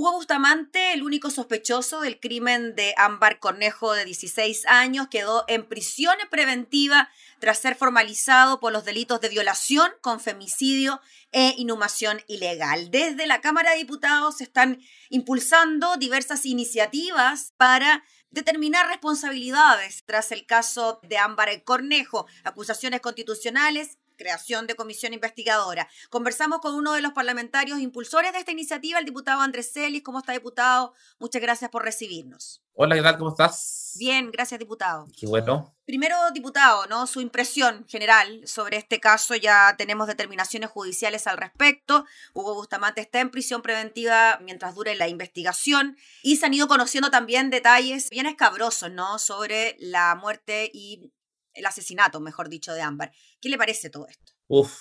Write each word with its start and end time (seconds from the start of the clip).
Hugo 0.00 0.12
Bustamante, 0.12 0.92
el 0.92 1.02
único 1.02 1.28
sospechoso 1.28 2.00
del 2.00 2.20
crimen 2.20 2.76
de 2.76 2.94
Ámbar 2.98 3.40
Cornejo 3.40 3.94
de 3.94 4.04
16 4.04 4.64
años, 4.66 5.08
quedó 5.08 5.44
en 5.48 5.66
prisión 5.66 6.14
preventiva 6.30 7.10
tras 7.40 7.58
ser 7.58 7.74
formalizado 7.74 8.60
por 8.60 8.72
los 8.72 8.84
delitos 8.84 9.20
de 9.20 9.28
violación 9.28 9.90
con 10.00 10.20
femicidio 10.20 11.00
e 11.32 11.52
inhumación 11.56 12.20
ilegal. 12.28 12.92
Desde 12.92 13.26
la 13.26 13.40
Cámara 13.40 13.72
de 13.72 13.78
Diputados 13.78 14.36
se 14.36 14.44
están 14.44 14.80
impulsando 15.08 15.96
diversas 15.96 16.46
iniciativas 16.46 17.52
para 17.56 18.04
determinar 18.30 18.86
responsabilidades 18.86 20.04
tras 20.06 20.30
el 20.30 20.46
caso 20.46 21.00
de 21.02 21.18
Ámbar 21.18 21.64
Cornejo, 21.64 22.28
acusaciones 22.44 23.00
constitucionales 23.00 23.97
creación 24.18 24.66
de 24.66 24.74
comisión 24.74 25.14
investigadora. 25.14 25.88
Conversamos 26.10 26.58
con 26.60 26.74
uno 26.74 26.92
de 26.92 27.00
los 27.00 27.12
parlamentarios 27.12 27.80
impulsores 27.80 28.34
de 28.34 28.40
esta 28.40 28.52
iniciativa, 28.52 28.98
el 28.98 29.06
diputado 29.06 29.40
Andrés 29.40 29.72
Celis. 29.72 30.02
¿Cómo 30.02 30.18
está, 30.18 30.32
diputado? 30.32 30.92
Muchas 31.18 31.40
gracias 31.40 31.70
por 31.70 31.84
recibirnos. 31.84 32.62
Hola, 32.74 32.94
¿qué 32.94 33.02
tal? 33.02 33.18
¿Cómo 33.18 33.30
estás? 33.30 33.96
Bien, 33.98 34.30
gracias, 34.30 34.60
diputado. 34.60 35.08
Qué 35.18 35.26
bueno. 35.26 35.74
Primero, 35.84 36.14
diputado, 36.32 36.86
¿no? 36.86 37.08
Su 37.08 37.20
impresión 37.20 37.84
general 37.88 38.42
sobre 38.46 38.76
este 38.76 39.00
caso. 39.00 39.34
Ya 39.34 39.74
tenemos 39.76 40.06
determinaciones 40.06 40.70
judiciales 40.70 41.26
al 41.26 41.38
respecto. 41.38 42.04
Hugo 42.34 42.54
Bustamante 42.54 43.00
está 43.00 43.18
en 43.18 43.30
prisión 43.30 43.62
preventiva 43.62 44.38
mientras 44.42 44.76
dure 44.76 44.94
la 44.94 45.08
investigación. 45.08 45.96
Y 46.22 46.36
se 46.36 46.46
han 46.46 46.54
ido 46.54 46.68
conociendo 46.68 47.10
también 47.10 47.50
detalles 47.50 48.10
bien 48.10 48.26
escabrosos, 48.26 48.92
¿no? 48.92 49.18
Sobre 49.18 49.76
la 49.80 50.14
muerte 50.14 50.70
y 50.72 51.10
el 51.58 51.66
asesinato, 51.66 52.20
mejor 52.20 52.48
dicho, 52.48 52.72
de 52.72 52.82
Ámbar. 52.82 53.12
¿Qué 53.40 53.48
le 53.48 53.58
parece 53.58 53.90
todo 53.90 54.06
esto? 54.08 54.32
Uf, 54.46 54.72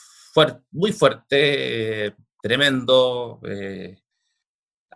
muy 0.71 0.91
fuerte, 0.91 2.15
tremendo, 2.41 3.41
eh, 3.47 3.97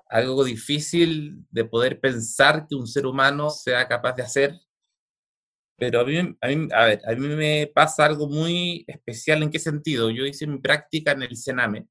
algo 0.10 0.44
difícil 0.44 1.46
de 1.50 1.66
poder 1.66 2.00
pensar 2.00 2.68
que 2.68 2.76
un 2.76 2.88
ser 2.88 3.06
humano 3.06 3.50
sea 3.50 3.88
capaz 3.88 4.14
de 4.14 4.24
hacer. 4.24 4.60
Pero 5.78 6.02
a 6.02 6.06
mí, 6.06 6.18
a 6.20 6.48
mí, 6.48 6.68
a 6.72 6.86
ver, 6.86 7.02
a 7.08 7.16
mí 7.16 7.28
me 7.28 7.72
pasa 7.74 8.06
algo 8.06 8.28
muy 8.28 8.86
especial. 8.88 9.42
¿En 9.42 9.50
qué 9.50 9.58
sentido? 9.58 10.12
Yo 10.12 10.26
hice 10.26 10.46
mi 10.46 10.60
práctica 10.60 11.14
en 11.14 11.24
el 11.24 11.36
Sename, 11.36 11.88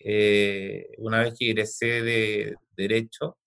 eh, 0.00 0.88
una 0.98 1.20
vez 1.20 1.34
que 1.38 1.50
egresé 1.50 2.02
de 2.02 2.56
Derecho, 2.76 3.38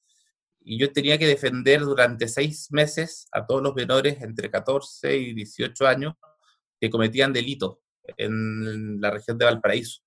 y 0.69 0.77
yo 0.77 0.91
tenía 0.91 1.17
que 1.17 1.25
defender 1.25 1.79
durante 1.79 2.27
seis 2.27 2.67
meses 2.71 3.29
a 3.31 3.45
todos 3.45 3.63
los 3.63 3.73
menores 3.73 4.21
entre 4.21 4.51
14 4.51 5.15
y 5.15 5.33
18 5.33 5.87
años 5.87 6.15
que 6.77 6.89
cometían 6.89 7.31
delitos 7.31 7.77
en 8.17 8.99
la 8.99 9.11
región 9.11 9.37
de 9.37 9.45
Valparaíso. 9.45 10.01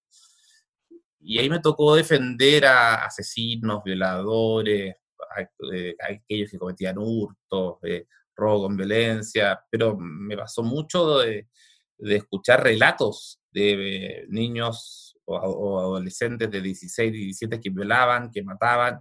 Y 1.18 1.38
ahí 1.38 1.48
me 1.48 1.60
tocó 1.60 1.96
defender 1.96 2.66
a 2.66 3.06
asesinos, 3.06 3.82
violadores, 3.82 4.96
a, 5.34 5.40
eh, 5.72 5.96
aquellos 5.98 6.50
que 6.50 6.58
cometían 6.58 6.98
hurtos, 6.98 7.78
eh, 7.84 8.06
robo 8.36 8.64
con 8.64 8.76
violencia, 8.76 9.58
pero 9.70 9.96
me 9.98 10.36
pasó 10.36 10.62
mucho 10.62 11.20
de, 11.20 11.48
escuchar 11.98 12.62
relatos 12.62 13.40
de 13.50 14.26
niños 14.28 15.16
o, 15.24 15.36
o, 15.36 15.80
adolescentes 15.80 16.50
de 16.50 16.60
16, 16.60 17.12
17 17.12 17.60
que 17.60 17.70
violaban, 17.70 18.30
que 18.30 18.42
mataban, 18.42 19.00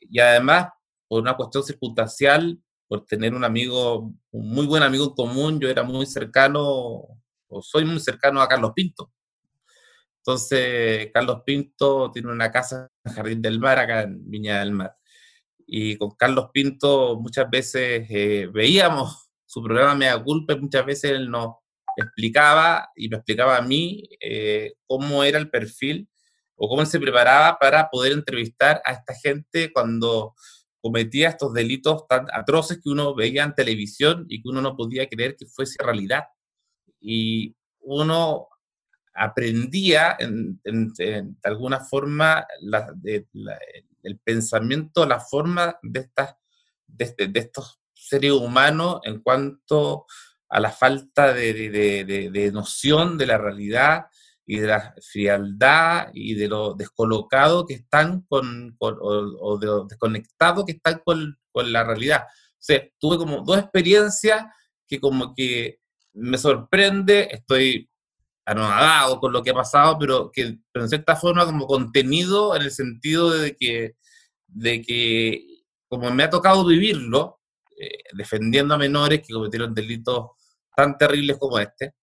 y 0.00 0.18
además, 0.20 0.68
por 1.08 1.22
una 1.22 1.36
cuestión 1.36 1.64
circunstancial, 1.64 2.58
por 2.88 3.06
tener 3.06 3.34
un 3.34 3.44
amigo, 3.44 4.12
un 4.32 4.50
muy 4.50 4.66
buen 4.66 4.82
amigo 4.82 5.04
en 5.04 5.14
común, 5.14 5.60
yo 5.60 5.68
era 5.68 5.82
muy 5.82 6.06
cercano, 6.06 6.62
o 7.48 7.62
soy 7.62 7.84
muy 7.84 8.00
cercano 8.00 8.42
a 8.42 8.48
Carlos 8.48 8.72
Pinto. 8.74 9.12
Entonces, 10.18 11.10
Carlos 11.14 11.42
Pinto 11.46 12.10
tiene 12.12 12.30
una 12.30 12.50
casa 12.50 12.90
en 13.04 13.12
Jardín 13.12 13.42
del 13.42 13.58
Mar, 13.58 13.78
acá 13.78 14.02
en 14.02 14.28
Viña 14.30 14.60
del 14.60 14.72
Mar. 14.72 14.94
Y 15.66 15.96
con 15.96 16.10
Carlos 16.16 16.50
Pinto 16.52 17.18
muchas 17.20 17.48
veces 17.48 18.06
eh, 18.10 18.48
veíamos 18.52 19.30
su 19.46 19.62
programa 19.62 19.94
Mea 19.94 20.22
Culpa 20.22 20.54
y 20.54 20.60
muchas 20.60 20.84
veces 20.84 21.12
él 21.12 21.30
nos 21.30 21.56
explicaba 21.96 22.90
y 22.96 23.08
me 23.08 23.16
explicaba 23.16 23.56
a 23.56 23.62
mí 23.62 24.08
eh, 24.20 24.74
cómo 24.86 25.24
era 25.24 25.38
el 25.38 25.50
perfil 25.50 26.08
o 26.62 26.68
cómo 26.68 26.84
se 26.84 27.00
preparaba 27.00 27.58
para 27.58 27.88
poder 27.88 28.12
entrevistar 28.12 28.82
a 28.84 28.92
esta 28.92 29.14
gente 29.14 29.72
cuando 29.72 30.34
cometía 30.82 31.30
estos 31.30 31.54
delitos 31.54 32.06
tan 32.06 32.26
atroces 32.34 32.80
que 32.82 32.90
uno 32.90 33.14
veía 33.14 33.44
en 33.44 33.54
televisión 33.54 34.26
y 34.28 34.42
que 34.42 34.48
uno 34.50 34.60
no 34.60 34.76
podía 34.76 35.08
creer 35.08 35.36
que 35.38 35.46
fuese 35.46 35.82
realidad. 35.82 36.24
Y 37.00 37.56
uno 37.80 38.48
aprendía 39.14 40.18
de 40.20 41.34
alguna 41.44 41.80
forma 41.80 42.46
el 44.02 44.18
pensamiento, 44.22 45.06
la 45.06 45.18
forma 45.18 45.78
de, 45.82 46.00
estas, 46.00 46.36
de, 46.86 47.30
estos 47.36 47.80
seres 47.94 48.32
humanos 48.32 49.00
en 49.04 49.22
cuanto 49.22 50.04
a 50.50 50.60
la 50.60 50.70
falta 50.70 51.32
de, 51.32 52.50
noción 52.52 53.16
de 53.16 53.26
la 53.26 53.38
realidad 53.38 54.08
y 54.50 54.58
de 54.58 54.66
la 54.66 54.92
frialdad 55.00 56.08
y 56.12 56.34
de 56.34 56.48
lo 56.48 56.74
descolocado 56.74 57.64
que 57.64 57.74
están 57.74 58.22
con, 58.22 58.74
o, 58.80 59.58
de 59.58 59.66
lo 59.66 59.84
desconectado 59.84 60.66
que 60.66 60.72
están 60.72 61.00
con, 61.04 61.38
la 61.54 61.84
realidad. 61.84 62.24
O 62.24 62.56
sea, 62.58 62.82
tuve 62.98 63.16
como 63.16 63.44
dos 63.44 63.58
experiencias 63.58 64.44
que 64.88 64.98
como 64.98 65.34
que 65.36 65.78
me 66.14 66.36
sorprende, 66.36 67.28
estoy 67.30 67.88
anonadado 68.44 69.20
con 69.20 69.32
lo 69.32 69.40
que 69.40 69.50
ha 69.50 69.54
pasado, 69.54 69.96
pero 70.00 70.32
que 70.32 70.58
en 70.74 70.88
cierta 70.88 71.14
forma 71.14 71.46
como 71.46 71.68
contenido 71.68 72.56
en 72.56 72.62
el 72.62 72.72
sentido 72.72 73.30
de 73.30 73.54
que, 73.54 73.94
de 74.48 74.82
que 74.82 75.44
como 75.86 76.10
me 76.10 76.24
ha 76.24 76.30
tocado 76.30 76.66
vivirlo, 76.66 77.38
eh, 77.78 78.02
defendiendo 78.14 78.74
a 78.74 78.78
menores 78.78 79.22
que 79.24 79.32
cometieron 79.32 79.72
delitos 79.72 80.30
tan 80.74 80.98
terribles 80.98 81.38
como 81.38 81.56
este, 81.60 81.94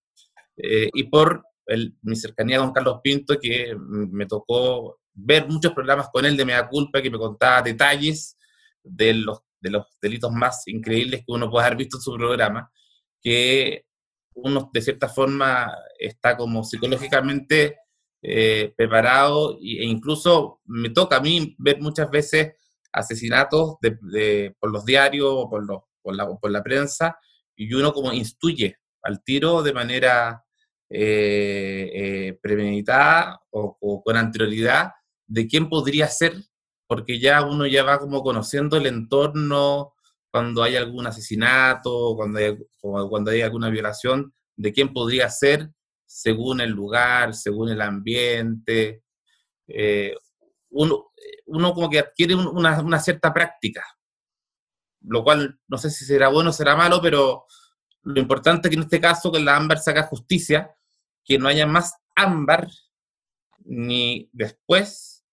eh, 0.55 0.89
y 0.93 1.03
por 1.03 1.46
mi 2.01 2.16
cercanía 2.16 2.59
con 2.59 2.72
Carlos 2.72 3.00
Pinto, 3.03 3.38
que 3.39 3.75
me 3.78 4.25
tocó 4.25 5.00
ver 5.13 5.47
muchos 5.47 5.73
programas 5.73 6.09
con 6.11 6.25
él 6.25 6.38
de 6.38 6.45
Mea 6.45 6.67
Culpa, 6.67 7.01
que 7.01 7.09
me 7.09 7.17
contaba 7.17 7.61
detalles 7.61 8.38
de 8.83 9.13
los, 9.13 9.39
de 9.59 9.72
los 9.72 9.85
delitos 10.01 10.31
más 10.31 10.67
increíbles 10.67 11.22
que 11.22 11.33
uno 11.33 11.50
puede 11.50 11.66
haber 11.66 11.77
visto 11.77 11.97
en 11.97 12.01
su 12.01 12.13
programa, 12.16 12.72
que 13.22 13.85
uno 14.35 14.69
de 14.72 14.81
cierta 14.81 15.09
forma 15.09 15.73
está 16.00 16.38
como 16.38 16.63
psicológicamente 16.63 17.77
eh, 18.22 18.73
preparado 18.75 19.57
e 19.61 19.85
incluso 19.85 20.61
me 20.66 20.89
toca 20.89 21.17
a 21.17 21.22
mí 21.22 21.56
ver 21.57 21.81
muchas 21.81 22.09
veces 22.09 22.53
asesinatos 22.91 23.75
de, 23.81 24.56
por 24.59 24.72
los 24.72 24.85
diarios 24.85 25.27
o 25.29 25.50
por, 25.50 25.66
los, 25.66 25.81
por, 26.01 26.16
la, 26.16 26.27
por 26.27 26.51
la 26.51 26.63
prensa 26.63 27.17
y 27.56 27.73
uno 27.73 27.94
como 27.94 28.13
instruye 28.13 28.77
al 29.03 29.23
tiro 29.23 29.63
de 29.63 29.73
manera 29.73 30.44
eh, 30.89 31.91
eh, 31.93 32.39
premeditada 32.41 33.41
o, 33.49 34.01
con 34.03 34.15
anterioridad 34.15 34.91
de 35.25 35.47
quién 35.47 35.67
podría 35.69 36.07
ser, 36.07 36.33
porque 36.87 37.19
ya 37.19 37.43
uno 37.43 37.65
ya 37.67 37.83
va 37.83 37.99
como 37.99 38.23
conociendo 38.23 38.77
el 38.77 38.85
entorno 38.85 39.93
cuando 40.31 40.63
hay 40.63 40.75
algún 40.75 41.05
asesinato, 41.05 42.13
cuando 42.15 42.39
hay, 42.39 42.57
cuando 42.79 43.31
hay 43.31 43.41
alguna 43.41 43.69
violación, 43.69 44.33
de 44.55 44.71
quién 44.71 44.93
podría 44.93 45.29
ser 45.29 45.71
según 46.05 46.61
el 46.61 46.71
lugar, 46.71 47.33
según 47.33 47.69
el 47.69 47.81
ambiente. 47.81 49.03
Eh, 49.67 50.15
uno, 50.69 51.11
uno, 51.47 51.73
como 51.73 51.89
que 51.89 51.99
adquiere 51.99 52.35
una, 52.35 52.79
una, 52.81 52.99
cierta 52.99 53.33
práctica, 53.33 53.83
lo 55.01 55.23
cual 55.23 55.59
no 55.67 55.77
sé 55.77 55.89
si 55.89 56.05
será 56.05 56.29
bueno 56.29 56.51
o 56.51 56.53
será 56.53 56.75
malo, 56.75 57.01
pero 57.01 57.45
lo 58.07 58.22
importante 58.22 58.68
es 58.68 58.69
que 58.69 58.78
en 58.78 58.84
este 58.84 59.01
caso 59.01 59.31
que 59.31 59.40
la 59.40 59.57
AMBAR 59.57 59.79
saca 59.79 60.03
justicia, 60.03 60.73
que 61.25 61.38
no 61.38 61.50
haya 61.50 61.68
más 61.68 61.94
ámbar 62.16 62.69
ni 63.66 64.29
después, 64.31 65.25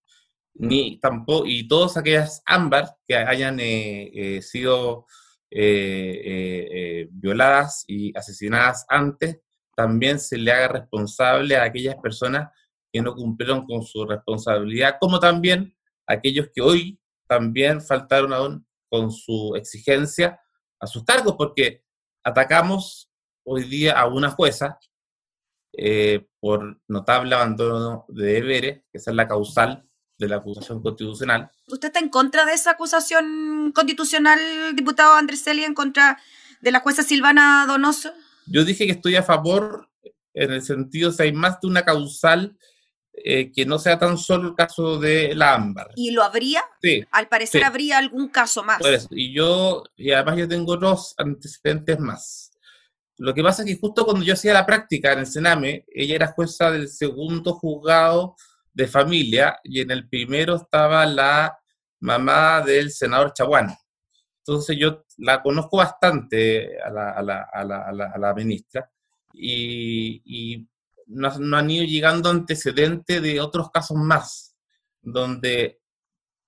ni 0.54 0.98
tampoco, 0.98 1.46
y 1.46 1.68
todas 1.68 1.96
aquellas 1.96 2.42
ámbar 2.44 2.96
que 3.06 3.16
hayan 3.16 3.60
eh, 3.60 4.10
eh, 4.12 4.42
sido 4.42 5.06
eh, 5.50 7.06
violadas 7.12 7.84
y 7.86 8.16
asesinadas 8.16 8.84
antes, 8.88 9.38
también 9.76 10.18
se 10.18 10.36
le 10.36 10.50
haga 10.50 10.68
responsable 10.68 11.56
a 11.56 11.64
aquellas 11.64 11.96
personas 11.96 12.50
que 12.92 13.00
no 13.00 13.14
cumplieron 13.14 13.66
con 13.66 13.84
su 13.84 14.04
responsabilidad, 14.04 14.96
como 15.00 15.20
también 15.20 15.76
aquellos 16.06 16.48
que 16.52 16.60
hoy 16.60 17.00
también 17.28 17.80
faltaron 17.80 18.32
aún 18.32 18.66
con 18.88 19.12
su 19.12 19.54
exigencia 19.56 20.40
a 20.80 20.86
sus 20.88 21.04
cargos, 21.04 21.34
porque 21.36 21.84
atacamos 22.24 23.10
hoy 23.44 23.64
día 23.64 23.98
a 23.98 24.06
una 24.06 24.30
jueza 24.30 24.78
eh, 25.76 26.26
por 26.40 26.80
notable 26.88 27.34
abandono 27.34 28.06
de 28.08 28.26
deberes, 28.26 28.82
que 28.90 28.98
esa 28.98 29.10
es 29.10 29.16
la 29.16 29.28
causal 29.28 29.86
de 30.18 30.28
la 30.28 30.36
acusación 30.36 30.82
constitucional. 30.82 31.50
¿Usted 31.68 31.88
está 31.88 31.98
en 31.98 32.08
contra 32.08 32.44
de 32.46 32.52
esa 32.52 32.72
acusación 32.72 33.72
constitucional, 33.74 34.38
diputado 34.74 35.14
Andrés 35.14 35.42
Celia, 35.42 35.66
en 35.66 35.74
contra 35.74 36.18
de 36.60 36.72
la 36.72 36.80
jueza 36.80 37.02
Silvana 37.02 37.66
Donoso? 37.66 38.12
Yo 38.46 38.64
dije 38.64 38.86
que 38.86 38.92
estoy 38.92 39.16
a 39.16 39.22
favor 39.22 39.90
en 40.32 40.52
el 40.52 40.62
sentido, 40.62 41.12
si 41.12 41.22
hay 41.22 41.32
más 41.32 41.60
de 41.60 41.68
una 41.68 41.84
causal 41.84 42.56
eh, 43.16 43.52
que 43.52 43.64
no 43.64 43.78
sea 43.78 43.98
tan 43.98 44.18
solo 44.18 44.48
el 44.48 44.54
caso 44.54 44.98
de 44.98 45.34
la 45.34 45.54
ámbar. 45.54 45.90
¿Y 45.94 46.10
lo 46.10 46.22
habría? 46.22 46.62
Sí. 46.82 47.04
Al 47.10 47.28
parecer 47.28 47.62
habría 47.62 47.98
algún 47.98 48.28
caso 48.28 48.64
más. 48.64 48.80
Y 49.10 49.32
yo, 49.32 49.84
y 49.96 50.10
además 50.10 50.36
yo 50.36 50.48
tengo 50.48 50.76
dos 50.76 51.14
antecedentes 51.16 51.98
más. 52.00 52.50
Lo 53.16 53.32
que 53.32 53.42
pasa 53.42 53.62
es 53.62 53.68
que 53.68 53.80
justo 53.80 54.04
cuando 54.04 54.24
yo 54.24 54.34
hacía 54.34 54.52
la 54.52 54.66
práctica 54.66 55.12
en 55.12 55.20
el 55.20 55.26
Sename, 55.26 55.84
ella 55.88 56.16
era 56.16 56.32
jueza 56.32 56.70
del 56.72 56.88
segundo 56.88 57.54
juzgado 57.54 58.34
de 58.72 58.88
familia 58.88 59.60
y 59.62 59.80
en 59.80 59.92
el 59.92 60.08
primero 60.08 60.56
estaba 60.56 61.06
la 61.06 61.56
mamá 62.00 62.60
del 62.62 62.90
senador 62.90 63.32
Chaguán. 63.32 63.72
Entonces 64.38 64.76
yo 64.76 65.04
la 65.18 65.40
conozco 65.40 65.76
bastante 65.76 66.78
a 66.82 66.90
la, 66.90 67.10
a 67.12 67.22
la, 67.22 67.48
a 67.52 67.64
la, 67.64 68.10
a 68.12 68.18
la 68.18 68.34
ministra 68.34 68.90
y, 69.32 70.20
y 70.24 70.66
no, 71.06 71.56
han 71.56 71.70
ido 71.70 71.84
llegando 71.84 72.30
antecedentes 72.30 73.22
de 73.22 73.40
otros 73.40 73.70
casos 73.70 73.96
más, 73.96 74.56
donde 75.02 75.80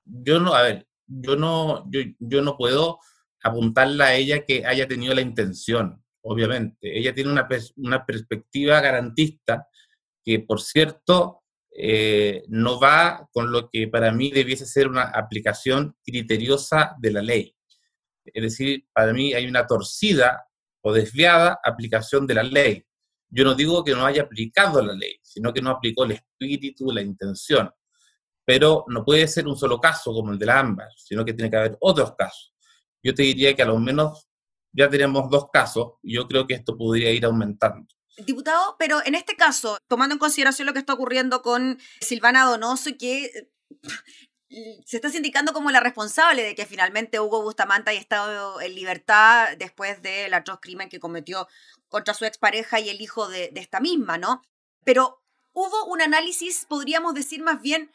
yo 0.04 0.40
no, 0.40 0.54
a 0.54 0.62
ver, 0.62 0.86
yo 1.06 1.36
no, 1.36 1.90
yo, 1.90 2.00
yo 2.18 2.42
no 2.42 2.56
puedo 2.56 2.98
apuntarle 3.42 4.04
a 4.04 4.14
ella 4.14 4.44
que 4.44 4.66
haya 4.66 4.88
tenido 4.88 5.14
la 5.14 5.20
intención, 5.20 6.02
obviamente. 6.22 6.98
Ella 6.98 7.14
tiene 7.14 7.30
una, 7.30 7.48
una 7.76 8.04
perspectiva 8.04 8.80
garantista 8.80 9.68
que, 10.24 10.40
por 10.40 10.60
cierto, 10.60 11.44
eh, 11.70 12.42
no 12.48 12.80
va 12.80 13.28
con 13.32 13.52
lo 13.52 13.68
que 13.68 13.86
para 13.88 14.10
mí 14.10 14.30
debiese 14.30 14.64
ser 14.66 14.88
una 14.88 15.02
aplicación 15.02 15.94
criteriosa 16.02 16.96
de 16.98 17.10
la 17.12 17.22
ley. 17.22 17.54
Es 18.24 18.42
decir, 18.42 18.86
para 18.92 19.12
mí 19.12 19.34
hay 19.34 19.46
una 19.46 19.66
torcida 19.66 20.46
o 20.80 20.92
desviada 20.92 21.60
aplicación 21.62 22.26
de 22.26 22.34
la 22.34 22.42
ley. 22.42 22.84
Yo 23.28 23.44
no 23.44 23.54
digo 23.54 23.82
que 23.84 23.92
no 23.92 24.06
haya 24.06 24.22
aplicado 24.22 24.82
la 24.82 24.94
ley, 24.94 25.18
sino 25.22 25.52
que 25.52 25.60
no 25.60 25.70
aplicó 25.70 26.04
el 26.04 26.12
espíritu, 26.12 26.92
la 26.92 27.02
intención. 27.02 27.70
Pero 28.44 28.84
no 28.88 29.04
puede 29.04 29.26
ser 29.26 29.46
un 29.46 29.56
solo 29.56 29.80
caso 29.80 30.12
como 30.12 30.32
el 30.32 30.38
de 30.38 30.46
la 30.46 30.60
ámbar, 30.60 30.88
sino 30.96 31.24
que 31.24 31.32
tiene 31.32 31.50
que 31.50 31.56
haber 31.56 31.76
otros 31.80 32.14
casos. 32.16 32.54
Yo 33.02 33.14
te 33.14 33.22
diría 33.22 33.54
que 33.54 33.62
a 33.62 33.66
lo 33.66 33.78
menos 33.78 34.28
ya 34.72 34.88
tenemos 34.88 35.28
dos 35.30 35.46
casos 35.52 35.94
y 36.02 36.14
yo 36.14 36.28
creo 36.28 36.46
que 36.46 36.54
esto 36.54 36.76
podría 36.76 37.10
ir 37.10 37.24
aumentando. 37.24 37.88
Diputado, 38.18 38.76
pero 38.78 39.00
en 39.04 39.14
este 39.14 39.36
caso, 39.36 39.78
tomando 39.88 40.14
en 40.14 40.18
consideración 40.18 40.66
lo 40.66 40.72
que 40.72 40.78
está 40.78 40.94
ocurriendo 40.94 41.42
con 41.42 41.78
Silvana 42.00 42.44
Donoso, 42.44 42.90
que 42.98 43.50
se 44.48 44.96
está 44.96 45.08
indicando 45.14 45.52
como 45.52 45.70
la 45.70 45.80
responsable 45.80 46.42
de 46.42 46.54
que 46.54 46.66
finalmente 46.66 47.20
Hugo 47.20 47.42
Bustamante 47.42 47.90
haya 47.90 48.00
estado 48.00 48.60
en 48.60 48.74
libertad 48.74 49.56
después 49.58 50.00
del 50.02 50.32
atroz 50.34 50.60
crimen 50.60 50.88
que 50.88 51.00
cometió 51.00 51.48
contra 51.96 52.12
su 52.12 52.26
expareja 52.26 52.78
y 52.78 52.90
el 52.90 53.00
hijo 53.00 53.26
de, 53.26 53.50
esta 53.54 53.80
misma, 53.80 54.18
¿no? 54.18 54.42
Pero 54.84 55.22
hubo 55.54 55.86
un 55.86 56.02
análisis, 56.02 56.66
podríamos 56.68 57.14
decir 57.14 57.42
más 57.42 57.62
bien, 57.62 57.90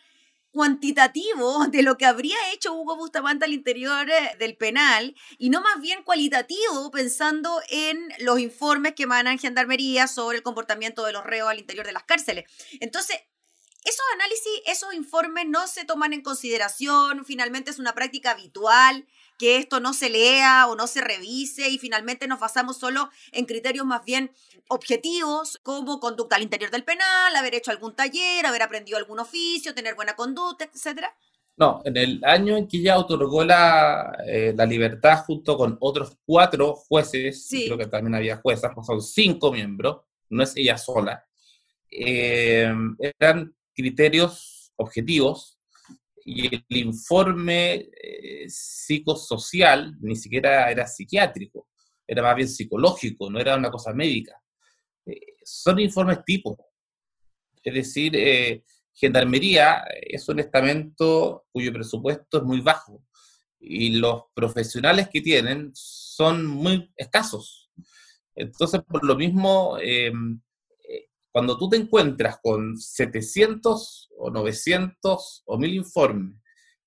cuantitativo 0.50 1.68
de 1.68 1.84
lo 1.84 1.98
que 1.98 2.08
habría 2.08 2.36
hecho 2.52 2.74
Hugo 2.74 2.96
Bustamante 2.96 3.46
al 3.46 3.54
interior 3.54 4.10
eh, 4.10 4.36
del 4.40 4.58
penal 4.58 5.16
y 5.38 5.52
no 5.52 5.62
más 5.62 5.80
bien 5.80 6.02
cualitativo 6.02 6.90
pensando 6.90 7.62
en 7.70 8.12
los 8.22 8.40
informes 8.40 8.96
que 8.96 9.04
emanan 9.04 9.38
Gendarmería 9.38 10.08
sobre 10.08 10.38
el 10.38 10.44
comportamiento 10.44 11.06
de 11.06 11.14
los 11.14 11.24
reos 11.24 11.52
al 11.52 11.60
interior 11.60 11.86
de 11.86 11.94
las 11.94 12.04
cárceles. 12.04 12.46
Entonces, 12.80 13.18
esos 13.84 14.06
análisis, 14.16 14.62
esos 14.66 14.96
informes 14.96 15.46
no 15.48 15.68
se 15.68 15.86
toman 15.86 16.14
en 16.14 16.24
consideración, 16.24 17.24
finalmente 17.24 17.70
es 17.70 17.78
una 17.78 17.94
práctica 17.94 18.32
habitual 18.32 19.08
que 19.42 19.58
esto 19.58 19.80
no 19.80 19.96
se 19.96 20.12
lea 20.12 20.68
o 20.68 20.76
no 20.76 20.86
se 20.86 21.02
revise 21.02 21.68
y 21.68 21.80
finalmente 21.80 22.28
nos 22.28 22.40
basamos 22.40 22.78
solo 22.78 23.10
en 23.32 23.46
criterios 23.46 23.88
más 23.88 24.06
bien 24.06 24.30
objetivos 24.68 25.60
como 25.64 26.00
conducta 26.00 26.36
al 26.36 26.44
interior 26.44 26.70
del 26.70 26.84
penal, 26.84 27.36
haber 27.36 27.56
hecho 27.56 27.72
algún 27.72 27.96
taller, 27.96 28.46
haber 28.46 28.62
aprendido 28.62 29.00
algún 29.00 29.18
oficio, 29.18 29.74
tener 29.74 29.96
buena 29.96 30.16
conducta, 30.16 30.66
etcétera. 30.66 31.12
No, 31.58 31.82
en 31.86 31.98
el 31.98 32.22
año 32.24 32.56
en 32.56 32.68
que 32.68 32.84
ya 32.84 33.00
otorgó 33.00 33.44
la, 33.44 34.16
eh, 34.28 34.54
la 34.56 34.68
libertad 34.68 35.24
junto 35.26 35.58
con 35.58 35.76
otros 35.80 36.20
cuatro 36.24 36.76
jueces, 36.76 37.48
creo 37.50 37.80
que 37.80 37.88
también 37.88 38.14
había 38.14 38.38
juezas, 38.38 38.72
pues 38.76 38.86
son 38.86 39.02
cinco 39.02 39.52
miembros, 39.52 40.02
no 40.30 40.44
es 40.44 40.56
ella 40.56 40.78
sola, 40.78 41.26
eh, 41.90 42.72
eran 43.20 43.56
criterios 43.74 44.72
objetivos 44.76 45.58
y 46.26 46.56
el 46.56 46.66
informe 46.70 47.90
eh, 48.02 48.46
psicosocial 48.48 49.98
ni 50.02 50.16
siquiera 50.16 50.70
era 50.72 50.88
psiquiátrico, 50.88 51.70
era 52.08 52.22
más 52.22 52.36
bien 52.36 52.50
psicológico, 52.50 53.30
no 53.30 53.40
era 53.40 53.56
una 53.56 53.72
cosa 53.72 53.94
médica. 53.94 54.42
Eh, 55.06 55.38
son 55.44 55.80
informes 55.80 56.24
tipo. 56.26 56.58
Es 57.64 57.74
decir, 57.74 58.16
eh, 58.16 58.64
Gendarmería 58.94 59.84
es 60.02 60.28
un 60.30 60.40
estamento 60.40 61.46
cuyo 61.52 61.72
presupuesto 61.72 62.40
es 62.40 62.44
muy 62.44 62.62
bajo 62.62 63.04
y 63.60 63.98
los 63.98 64.24
profesionales 64.34 65.10
que 65.10 65.22
tienen 65.22 65.72
son 65.74 66.46
muy 66.46 66.92
escasos. 66.96 67.72
Entonces, 68.36 68.82
por 68.84 69.04
lo 69.06 69.16
mismo, 69.16 69.78
em, 69.80 70.42
cuando 71.32 71.58
tú 71.58 71.70
te 71.70 71.78
encuentras 71.78 72.40
con 72.42 72.78
700 72.78 74.10
o 74.18 74.30
900 74.30 75.44
o 75.46 75.58
1000 75.58 75.74
informes 75.74 76.36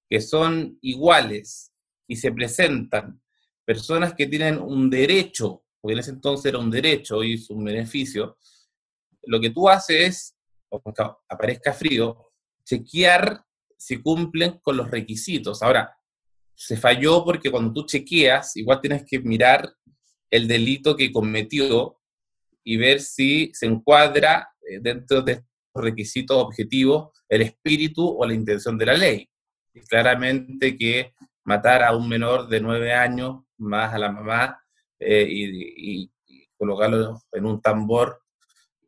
que 0.08 0.20
son 0.20 0.78
iguales 0.82 1.72
y 2.06 2.16
se 2.16 2.30
presentan 2.30 3.20
personas 3.64 4.14
que 4.14 4.26
tienen 4.26 4.58
un 4.60 4.90
derecho, 4.90 5.64
porque 5.80 5.94
en 5.94 5.98
ese 6.00 6.10
entonces 6.10 6.46
era 6.46 6.58
un 6.58 6.70
derecho, 6.70 7.16
hoy 7.16 7.34
es 7.34 7.48
un 7.48 7.64
beneficio, 7.64 8.36
lo 9.22 9.40
que 9.40 9.50
tú 9.50 9.68
haces 9.68 10.06
es, 10.06 10.36
aunque 10.70 11.02
aparezca 11.28 11.72
frío, 11.72 12.32
chequear 12.64 13.44
si 13.76 14.02
cumplen 14.02 14.58
con 14.62 14.76
los 14.76 14.90
requisitos. 14.90 15.62
Ahora, 15.62 15.96
se 16.54 16.76
falló 16.76 17.24
porque 17.24 17.50
cuando 17.50 17.72
tú 17.72 17.86
chequeas, 17.86 18.56
igual 18.56 18.80
tienes 18.80 19.04
que 19.06 19.18
mirar 19.18 19.74
el 20.30 20.46
delito 20.46 20.96
que 20.96 21.12
cometió 21.12 22.00
y 22.64 22.76
ver 22.78 23.00
si 23.00 23.50
se 23.52 23.66
encuadra 23.66 24.48
eh, 24.68 24.78
dentro 24.80 25.22
de 25.22 25.32
estos 25.32 25.44
requisitos 25.74 26.36
objetivos 26.36 27.10
el 27.28 27.42
espíritu 27.42 28.06
o 28.06 28.26
la 28.26 28.34
intención 28.34 28.78
de 28.78 28.86
la 28.86 28.94
ley. 28.94 29.28
Y 29.74 29.80
claramente 29.80 30.76
que 30.76 31.12
matar 31.44 31.82
a 31.82 31.94
un 31.94 32.08
menor 32.08 32.48
de 32.48 32.60
nueve 32.60 32.92
años 32.92 33.42
más 33.58 33.92
a 33.92 33.98
la 33.98 34.10
mamá 34.10 34.58
eh, 34.98 35.26
y, 35.28 36.10
colocarlo 36.56 37.20
en 37.32 37.44
un 37.44 37.60
tambor 37.60 38.22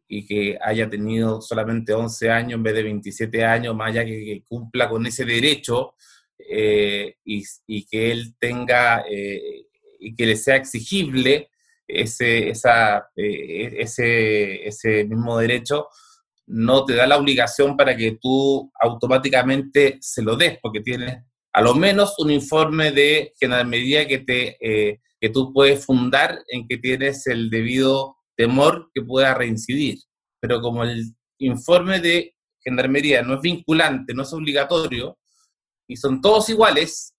y 0.09 0.25
que 0.25 0.57
haya 0.63 0.89
tenido 0.89 1.43
solamente 1.43 1.93
11 1.93 2.31
años 2.31 2.53
en 2.55 2.63
vez 2.63 2.75
de 2.75 2.83
27 2.85 3.45
años, 3.45 3.75
más 3.75 3.91
allá 3.91 4.05
que, 4.05 4.43
cumpla 4.49 4.89
con 4.89 5.05
ese 5.05 5.25
derecho 5.25 5.95
eh, 6.39 7.17
y, 7.25 7.45
y, 7.67 7.85
que 7.85 8.13
él 8.13 8.35
tenga 8.39 9.05
y 9.09 10.15
que 10.15 10.27
le 10.27 10.37
sea 10.37 10.57
exigible 10.57 11.51
ese, 11.87 12.49
eh, 12.51 13.75
ese, 13.79 14.67
ese 14.67 15.05
mismo 15.05 15.39
derecho 15.39 15.89
no 16.47 16.85
te 16.85 16.95
da 16.95 17.07
la 17.07 17.17
obligación 17.17 17.77
para 17.77 17.97
que 17.97 18.19
tú 18.21 18.71
automáticamente 18.81 19.99
se 20.01 20.23
lo 20.23 20.37
des, 20.37 20.59
porque 20.63 20.81
tienes 20.81 21.19
a 21.53 21.63
lo 21.63 21.75
menos 21.75 22.15
un 22.19 22.31
informe 22.31 22.93
de 22.93 23.33
medida 23.65 24.07
que, 24.07 24.19
te, 24.19 24.57
eh, 24.61 25.01
que 25.19 25.31
tú 25.31 25.53
puedes 25.55 25.85
fundar 25.85 26.39
en 26.49 26.69
que 26.69 26.77
tienes 26.77 27.27
el 27.27 27.49
debido 27.49 28.17
temor 28.37 28.91
que 28.95 29.01
pueda 29.01 29.33
reincidir. 29.33 29.99
Pero 30.39 30.61
como 30.61 30.85
el 30.85 31.03
informe 31.39 32.01
de 32.01 32.35
gendarmería 32.63 33.23
no 33.23 33.37
es 33.37 33.41
vinculante, 33.41 34.13
no 34.13 34.23
es 34.23 34.33
obligatorio, 34.35 35.19
y 35.89 35.97
son 35.97 36.21
todos 36.21 36.49
iguales, 36.51 37.15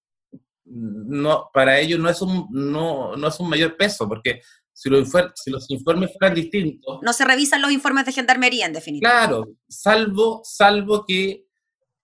no, 0.69 1.49
para 1.53 1.79
ellos 1.79 1.99
no 1.99 2.09
es, 2.09 2.21
un, 2.21 2.47
no, 2.51 3.15
no 3.15 3.27
es 3.27 3.39
un 3.39 3.49
mayor 3.49 3.77
peso, 3.77 4.07
porque 4.07 4.41
si 4.73 4.89
los, 4.89 5.09
si 5.35 5.49
los 5.49 5.69
informes 5.71 6.11
fueran 6.17 6.35
distintos... 6.35 6.99
No 7.01 7.13
se 7.13 7.25
revisan 7.25 7.61
los 7.61 7.71
informes 7.71 8.05
de 8.05 8.11
gendarmería, 8.11 8.65
en 8.65 8.73
definitiva. 8.73 9.09
Claro, 9.09 9.47
salvo, 9.67 10.41
salvo 10.43 11.05
que 11.05 11.45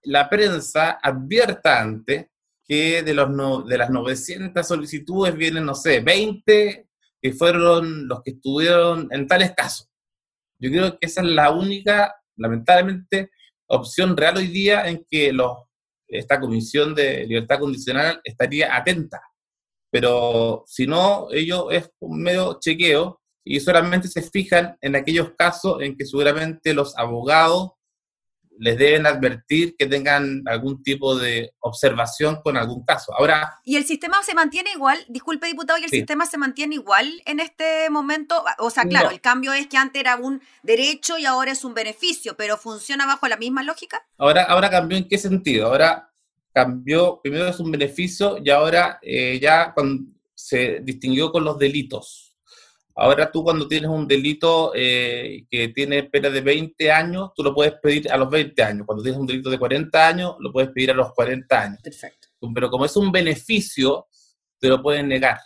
la 0.04 0.30
prensa 0.30 1.00
advierta 1.02 1.82
antes 1.82 2.28
que 2.66 3.04
de, 3.04 3.14
los 3.14 3.68
de 3.68 3.78
las 3.78 3.90
900 3.90 4.66
solicitudes 4.66 5.36
vienen, 5.36 5.66
no 5.66 5.76
sé, 5.76 6.00
20 6.00 6.88
que 7.22 7.34
fueron 7.34 8.08
los 8.08 8.22
que 8.22 8.32
estuvieron 8.32 9.08
en 9.12 9.28
tales 9.28 9.54
casos. 9.56 9.90
Yo 10.60 10.70
creo 10.70 10.92
que 10.92 11.06
esa 11.06 11.22
es 11.22 11.28
la 11.28 11.52
única, 11.52 12.16
lamentablemente, 12.38 13.32
opción 13.68 14.16
real 14.18 14.38
hoy 14.38 14.48
día 14.48 14.88
en 14.88 15.06
que 15.10 15.32
los 15.32 15.58
esta 16.18 16.40
Comisión 16.40 16.96
de 16.96 17.26
Libertad 17.26 17.60
Condicional 17.60 18.22
estaría 18.24 18.76
atenta. 18.76 19.22
Pero 19.92 20.64
si 20.66 20.88
no, 20.88 21.28
ellos 21.32 21.68
es 21.72 21.90
un 22.00 22.22
medio 22.22 22.58
chequeo 22.60 23.22
y 23.46 23.60
solamente 23.60 24.08
se 24.08 24.22
fijan 24.22 24.78
en 24.82 24.96
aquellos 24.96 25.34
casos 25.38 25.82
en 25.82 25.96
que 25.98 26.06
seguramente 26.06 26.74
los 26.74 26.98
abogados 26.98 27.72
les 28.60 28.78
deben 28.78 29.06
advertir 29.06 29.76
que 29.78 29.88
tengan 29.88 30.44
algún 30.46 30.84
tipo 30.84 31.16
de 31.16 31.54
observación 31.60 32.42
con 32.44 32.58
algún 32.58 32.84
caso. 32.86 33.14
Ahora... 33.18 33.60
¿Y 33.64 33.76
el 33.76 33.86
sistema 33.86 34.22
se 34.24 34.34
mantiene 34.34 34.72
igual? 34.72 35.04
Disculpe, 35.10 35.48
diputado, 35.48 35.80
¿y 35.80 35.84
el 35.84 35.90
sistema 35.90 36.26
se 36.26 36.38
mantiene 36.38 36.76
igual 36.76 37.22
en 37.26 37.40
este 37.40 37.90
momento? 37.90 38.44
O 38.60 38.70
sea, 38.70 38.84
claro, 38.86 39.10
el 39.10 39.22
cambio 39.22 39.54
es 39.54 39.68
que 39.68 39.78
antes 39.78 40.00
era 40.00 40.16
un 40.16 40.42
derecho 40.62 41.18
y 41.18 41.26
ahora 41.26 41.52
es 41.52 41.64
un 41.64 41.74
beneficio, 41.74 42.36
pero 42.38 42.58
¿funciona 42.58 43.06
bajo 43.06 43.28
la 43.28 43.38
misma 43.38 43.64
lógica? 43.64 44.06
Ahora, 44.18 44.44
ahora 44.44 44.70
cambió 44.70 44.98
en 44.98 45.08
qué 45.08 45.18
sentido? 45.18 45.68
Ahora 45.68 46.12
cambió, 46.54 47.20
primero 47.22 47.48
es 47.48 47.60
un 47.60 47.72
beneficio 47.72 48.38
y 48.44 48.50
ahora 48.50 49.00
eh, 49.02 49.40
ya 49.42 49.74
se 50.36 50.80
distinguió 50.82 51.32
con 51.32 51.44
los 51.44 51.58
delitos. 51.58 52.33
Ahora 52.96 53.32
tú 53.32 53.44
cuando 53.44 53.68
tienes 53.68 53.90
un 53.90 54.08
delito 54.08 54.72
eh, 54.76 55.46
que 55.50 55.70
tiene 55.70 56.04
pena 56.04 56.30
de 56.30 56.42
20 56.42 56.92
años, 56.92 57.32
tú 57.36 57.42
lo 57.42 57.54
puedes 57.54 57.74
pedir 57.82 58.12
a 58.12 58.18
los 58.18 58.30
20 58.30 58.62
años. 58.62 58.86
Cuando 58.86 59.04
tienes 59.04 59.20
un 59.20 59.26
delito 59.26 59.50
de 59.50 59.58
40 59.58 60.08
años, 60.08 60.36
lo 60.40 60.52
puedes 60.52 60.70
pedir 60.70 60.92
a 60.92 60.94
los 60.94 61.12
40 61.14 61.60
años. 61.60 61.80
Perfecto. 61.84 62.28
Pero 62.54 62.70
como 62.70 62.86
es 62.86 62.96
un 62.96 63.12
beneficio, 63.12 64.08
te 64.60 64.68
lo 64.68 64.82
pueden 64.82 65.08
negar. 65.08 65.40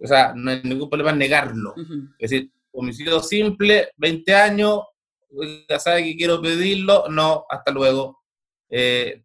O 0.00 0.06
sea, 0.06 0.32
no 0.34 0.50
hay 0.50 0.62
ningún 0.62 0.88
problema 0.88 1.10
en 1.10 1.18
negarlo. 1.18 1.74
Es 2.18 2.30
decir, 2.30 2.50
homicidio 2.72 3.20
simple, 3.20 3.90
20 3.96 4.34
años, 4.34 4.84
ya 5.68 5.78
sabe 5.78 6.04
que 6.04 6.16
quiero 6.16 6.40
pedirlo, 6.40 7.04
no, 7.10 7.44
hasta 7.50 7.72
luego. 7.72 8.22
Eh, 8.70 9.24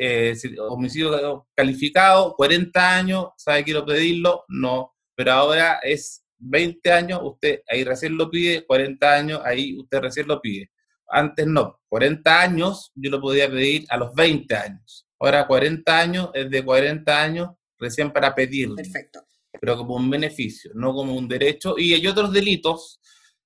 eh, 0.00 0.34
homicidio 0.68 1.46
calificado, 1.54 2.34
40 2.34 2.96
años, 2.96 3.26
sabe 3.36 3.58
que 3.58 3.64
quiero 3.64 3.84
pedirlo, 3.84 4.44
no 4.48 4.93
pero 5.14 5.32
ahora 5.32 5.80
es 5.82 6.24
20 6.38 6.92
años, 6.92 7.20
usted 7.22 7.62
ahí 7.68 7.84
recién 7.84 8.16
lo 8.16 8.30
pide, 8.30 8.64
40 8.66 9.14
años, 9.14 9.40
ahí 9.44 9.76
usted 9.78 10.00
recién 10.00 10.26
lo 10.26 10.40
pide. 10.40 10.70
Antes 11.08 11.46
no, 11.46 11.80
40 11.88 12.40
años 12.40 12.92
yo 12.94 13.10
lo 13.10 13.20
podía 13.20 13.48
pedir 13.48 13.86
a 13.88 13.96
los 13.96 14.14
20 14.14 14.54
años. 14.54 15.06
Ahora 15.18 15.46
40 15.46 15.98
años 15.98 16.30
es 16.34 16.50
de 16.50 16.64
40 16.64 17.22
años 17.22 17.50
recién 17.78 18.12
para 18.12 18.34
pedirlo. 18.34 18.76
Perfecto. 18.76 19.20
Pero 19.60 19.76
como 19.76 19.96
un 19.96 20.10
beneficio, 20.10 20.72
no 20.74 20.92
como 20.92 21.14
un 21.14 21.28
derecho. 21.28 21.76
Y 21.78 21.94
hay 21.94 22.06
otros 22.06 22.32
delitos, 22.32 23.00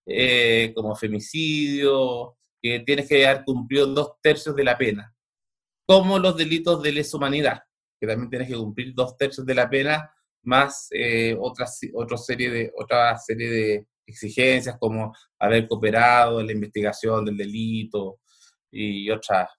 eh, 0.07 0.73
como 0.75 0.97
femicidio, 0.97 2.37
que 2.61 2.81
tienes 2.81 3.07
que 3.09 3.27
haber 3.27 3.45
cumplido 3.45 3.87
dos 3.87 4.13
tercios 4.23 4.57
de 4.57 4.65
la 4.65 4.77
pena. 4.77 5.15
Como 5.87 6.19
los 6.19 6.37
delitos 6.37 6.83
de 6.83 6.93
lesa 6.93 7.17
humanidad, 7.17 7.63
que 8.01 8.07
también 8.07 8.31
tienes 8.31 8.49
que 8.49 8.57
cumplir 8.57 8.95
dos 8.95 9.17
tercios 9.17 9.47
de 9.47 9.55
la 9.55 9.69
pena 9.69 10.11
más 10.49 10.89
eh, 10.93 11.37
otra, 11.39 11.67
otra, 11.93 12.17
serie 12.17 12.51
de, 12.51 12.73
otra 12.75 13.17
serie 13.19 13.51
de 13.51 13.87
exigencias 14.07 14.79
como 14.81 15.15
haber 15.39 15.69
cooperado 15.69 16.41
en 16.41 16.47
la 16.47 16.53
investigación 16.53 17.27
del 17.27 17.37
delito 17.37 18.19
y 18.71 19.11
otras 19.11 19.51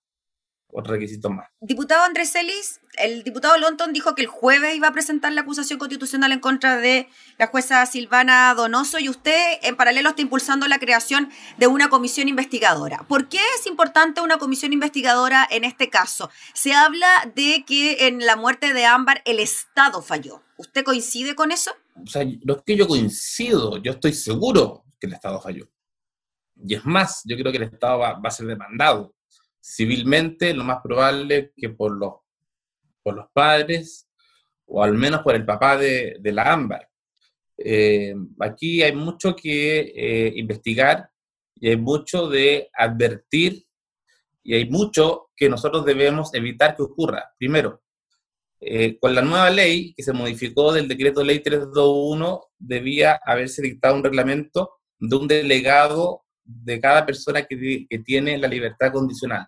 otros 0.72 0.96
requisitos 0.96 1.32
más. 1.32 1.48
Diputado 1.62 2.04
Andrés 2.04 2.32
Celis, 2.32 2.80
el 2.98 3.24
diputado 3.24 3.58
Lonton 3.58 3.92
dijo 3.92 4.14
que 4.14 4.22
el 4.22 4.28
jueves 4.28 4.76
iba 4.76 4.88
a 4.88 4.92
presentar 4.92 5.34
la 5.34 5.42
acusación 5.42 5.80
constitucional 5.80 6.32
en 6.32 6.40
contra 6.40 6.78
de 6.78 7.08
la 7.38 7.48
jueza 7.48 7.86
Silvana 7.86 8.54
Donoso 8.54 9.00
y 9.00 9.10
usted 9.10 9.58
en 9.64 9.76
paralelo 9.76 10.10
está 10.10 10.22
impulsando 10.22 10.68
la 10.68 10.80
creación 10.80 11.30
de 11.58 11.68
una 11.68 11.90
comisión 11.90 12.28
investigadora. 12.28 13.06
¿Por 13.08 13.30
qué 13.30 13.40
es 13.58 13.66
importante 13.66 14.22
una 14.22 14.38
comisión 14.38 14.74
investigadora 14.74 15.48
en 15.50 15.64
este 15.64 15.90
caso? 15.90 16.30
Se 16.54 16.74
habla 16.74 17.08
de 17.36 17.64
que 17.66 18.08
en 18.08 18.26
la 18.26 18.36
muerte 18.36 18.74
de 18.74 18.86
Ámbar 18.86 19.22
el 19.26 19.40
Estado 19.40 20.02
falló. 20.02 20.44
¿Usted 20.58 20.84
coincide 20.84 21.36
con 21.36 21.52
eso? 21.52 21.72
O 21.96 22.08
sea, 22.08 22.24
no 22.44 22.56
es 22.56 22.62
que 22.66 22.76
yo 22.76 22.88
coincido, 22.88 23.78
yo 23.78 23.94
estoy 23.94 24.14
seguro 24.14 24.84
que 25.00 25.08
el 25.08 25.14
Estado 25.14 25.42
falló. 25.42 25.68
Y 26.62 26.76
es 26.76 26.86
más, 26.86 27.22
yo 27.24 27.38
creo 27.38 27.52
que 27.52 27.58
el 27.58 27.64
Estado 27.64 28.00
va, 28.00 28.14
va 28.14 28.28
a 28.28 28.32
ser 28.32 28.46
demandado 28.46 29.16
civilmente, 29.62 30.54
lo 30.54 30.64
más 30.64 30.82
probable 30.84 31.54
que 31.56 31.70
por 31.70 31.98
los, 31.98 32.14
por 33.04 33.16
los 33.16 33.26
padres 33.34 34.08
o 34.66 34.84
al 34.84 34.94
menos 34.94 35.22
por 35.22 35.36
el 35.36 35.46
papá 35.46 35.78
de, 35.78 36.18
de 36.20 36.32
la 36.32 36.52
ámbar. 36.52 36.90
Eh, 37.58 38.16
aquí 38.40 38.82
hay 38.82 38.94
mucho 38.94 39.36
que 39.36 39.80
eh, 39.96 40.34
investigar 40.36 41.10
y 41.56 41.70
hay 41.70 41.78
mucho 41.78 42.30
de 42.30 42.70
advertir 42.74 43.66
y 44.44 44.54
hay 44.54 44.70
mucho 44.70 45.30
que 45.36 45.50
nosotros 45.50 45.86
debemos 45.86 46.34
evitar 46.34 46.76
que 46.76 46.84
ocurra. 46.84 47.34
Primero, 47.38 47.82
eh, 48.62 48.98
con 49.00 49.14
la 49.14 49.22
nueva 49.22 49.50
ley 49.50 49.94
que 49.94 50.04
se 50.04 50.14
modificó 50.14 50.72
del 50.72 50.88
decreto 50.88 51.24
ley 51.24 51.40
321, 51.40 52.42
debía 52.58 53.20
haberse 53.26 53.62
dictado 53.62 53.96
un 53.96 54.04
reglamento 54.04 54.80
de 54.98 55.16
un 55.16 55.28
delegado 55.28 56.24
de 56.64 56.80
cada 56.80 57.06
persona 57.06 57.44
que, 57.44 57.86
que 57.90 58.00
tiene 58.00 58.38
la 58.38 58.48
libertad 58.48 58.92
condicional 58.92 59.48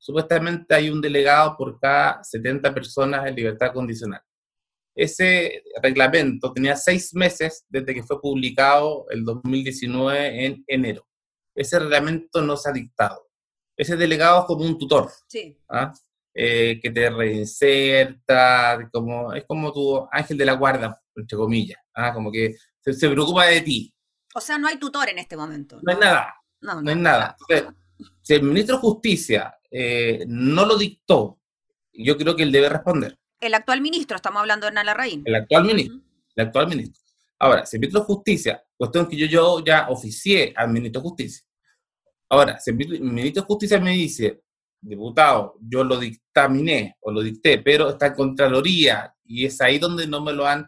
supuestamente 0.00 0.74
hay 0.74 0.90
un 0.90 1.00
delegado 1.00 1.56
por 1.56 1.78
cada 1.78 2.24
70 2.24 2.74
personas 2.74 3.26
en 3.26 3.36
libertad 3.36 3.72
condicional. 3.72 4.20
Ese 4.96 5.62
reglamento 5.80 6.52
tenía 6.52 6.74
seis 6.74 7.14
meses 7.14 7.64
desde 7.68 7.94
que 7.94 8.02
fue 8.02 8.20
publicado 8.20 9.06
el 9.10 9.24
2019 9.24 10.46
en 10.46 10.64
enero. 10.66 11.06
Ese 11.54 11.78
reglamento 11.78 12.42
no 12.42 12.56
se 12.56 12.70
ha 12.70 12.72
dictado. 12.72 13.28
Ese 13.76 13.96
delegado 13.96 14.40
es 14.40 14.46
como 14.46 14.64
un 14.64 14.78
tutor, 14.78 15.10
¿ah? 15.68 15.92
eh, 16.34 16.80
que 16.82 16.90
te 16.90 17.08
reinserta, 17.08 18.88
como, 18.92 19.32
es 19.32 19.44
como 19.46 19.72
tu 19.72 20.06
ángel 20.10 20.36
de 20.36 20.44
la 20.44 20.54
guarda, 20.54 21.00
entre 21.14 21.36
comillas, 21.36 21.78
¿ah? 21.94 22.12
como 22.12 22.32
que 22.32 22.56
se, 22.80 23.08
preocupa 23.08 23.46
de 23.46 23.60
ti. 23.60 23.94
O 24.34 24.40
sea, 24.40 24.58
no 24.58 24.68
hay 24.68 24.78
tutor 24.78 25.08
en 25.08 25.18
este 25.18 25.36
momento. 25.36 25.80
No, 25.82 25.92
hay 25.92 25.98
nada. 25.98 26.34
No, 26.60 26.82
hay 26.88 26.96
nada. 26.96 27.36
si 28.22 28.34
el 28.34 28.42
ministro 28.42 28.76
de 28.76 28.80
Justicia 28.82 29.54
eh, 29.70 30.24
no 30.26 30.66
lo 30.66 30.76
dictó, 30.76 31.38
yo 31.92 32.16
creo 32.16 32.36
que 32.36 32.42
él 32.42 32.52
debe 32.52 32.68
responder. 32.68 33.18
El 33.40 33.54
actual 33.54 33.80
ministro, 33.80 34.16
estamos 34.16 34.40
hablando 34.40 34.66
de 34.66 34.72
Nala 34.72 34.94
Raín. 34.94 35.22
El 35.24 35.34
actual 35.34 35.64
ministro, 35.64 35.98
el 36.36 36.46
actual 36.46 36.68
ministro. 36.68 37.02
Ahora, 37.38 37.64
si 37.64 37.76
el 37.76 37.80
ministro 37.80 38.00
de 38.00 38.06
Justicia, 38.06 38.62
cuestión 38.76 39.08
que 39.08 39.16
yo, 39.16 39.26
yo 39.26 39.64
ya 39.64 39.88
oficié 39.88 40.52
al 40.54 40.68
ministro 40.68 41.00
de 41.00 41.08
Justicia. 41.08 41.46
Ahora, 42.28 42.58
si 42.60 42.70
el 42.70 42.76
ministro 42.76 43.42
de 43.42 43.46
Justicia 43.46 43.80
me 43.80 43.92
dice, 43.92 44.42
diputado, 44.80 45.56
yo 45.60 45.84
lo 45.84 45.98
dictaminé 45.98 46.96
o 47.00 47.10
lo 47.10 47.22
dicté, 47.22 47.58
pero 47.58 47.90
está 47.90 48.08
en 48.08 48.14
Contraloría 48.14 49.14
y 49.24 49.46
es 49.46 49.60
ahí 49.60 49.78
donde 49.78 50.06
no 50.06 50.20
me 50.22 50.32
lo 50.32 50.46
han, 50.46 50.66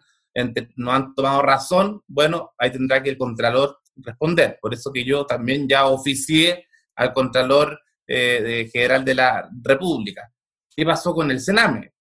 no 0.75 0.91
han 0.91 1.13
tomado 1.13 1.41
razón, 1.41 2.01
bueno, 2.07 2.53
ahí 2.57 2.71
tendrá 2.71 3.01
que 3.01 3.09
el 3.09 3.17
Contralor 3.17 3.79
responder. 3.97 4.57
Por 4.61 4.73
eso 4.73 4.91
que 4.91 5.03
yo 5.03 5.25
también 5.25 5.67
ya 5.67 5.85
oficié 5.85 6.67
al 6.95 7.13
Contralor 7.13 7.79
eh, 8.07 8.69
General 8.71 9.03
de 9.05 9.15
la 9.15 9.49
República. 9.61 10.31
¿Qué 10.75 10.85
pasó 10.85 11.13
con 11.13 11.29
el 11.31 11.39
Sename? 11.39 11.93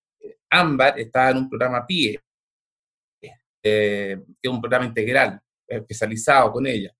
Ámbar 0.50 0.98
estaba 0.98 1.30
en 1.30 1.38
un 1.38 1.48
programa 1.48 1.86
PIE, 1.86 2.20
eh, 3.20 3.30
que 3.62 4.48
es 4.48 4.50
un 4.50 4.60
programa 4.60 4.86
integral, 4.86 5.40
especializado 5.66 6.52
con 6.52 6.66
ella. 6.66 6.92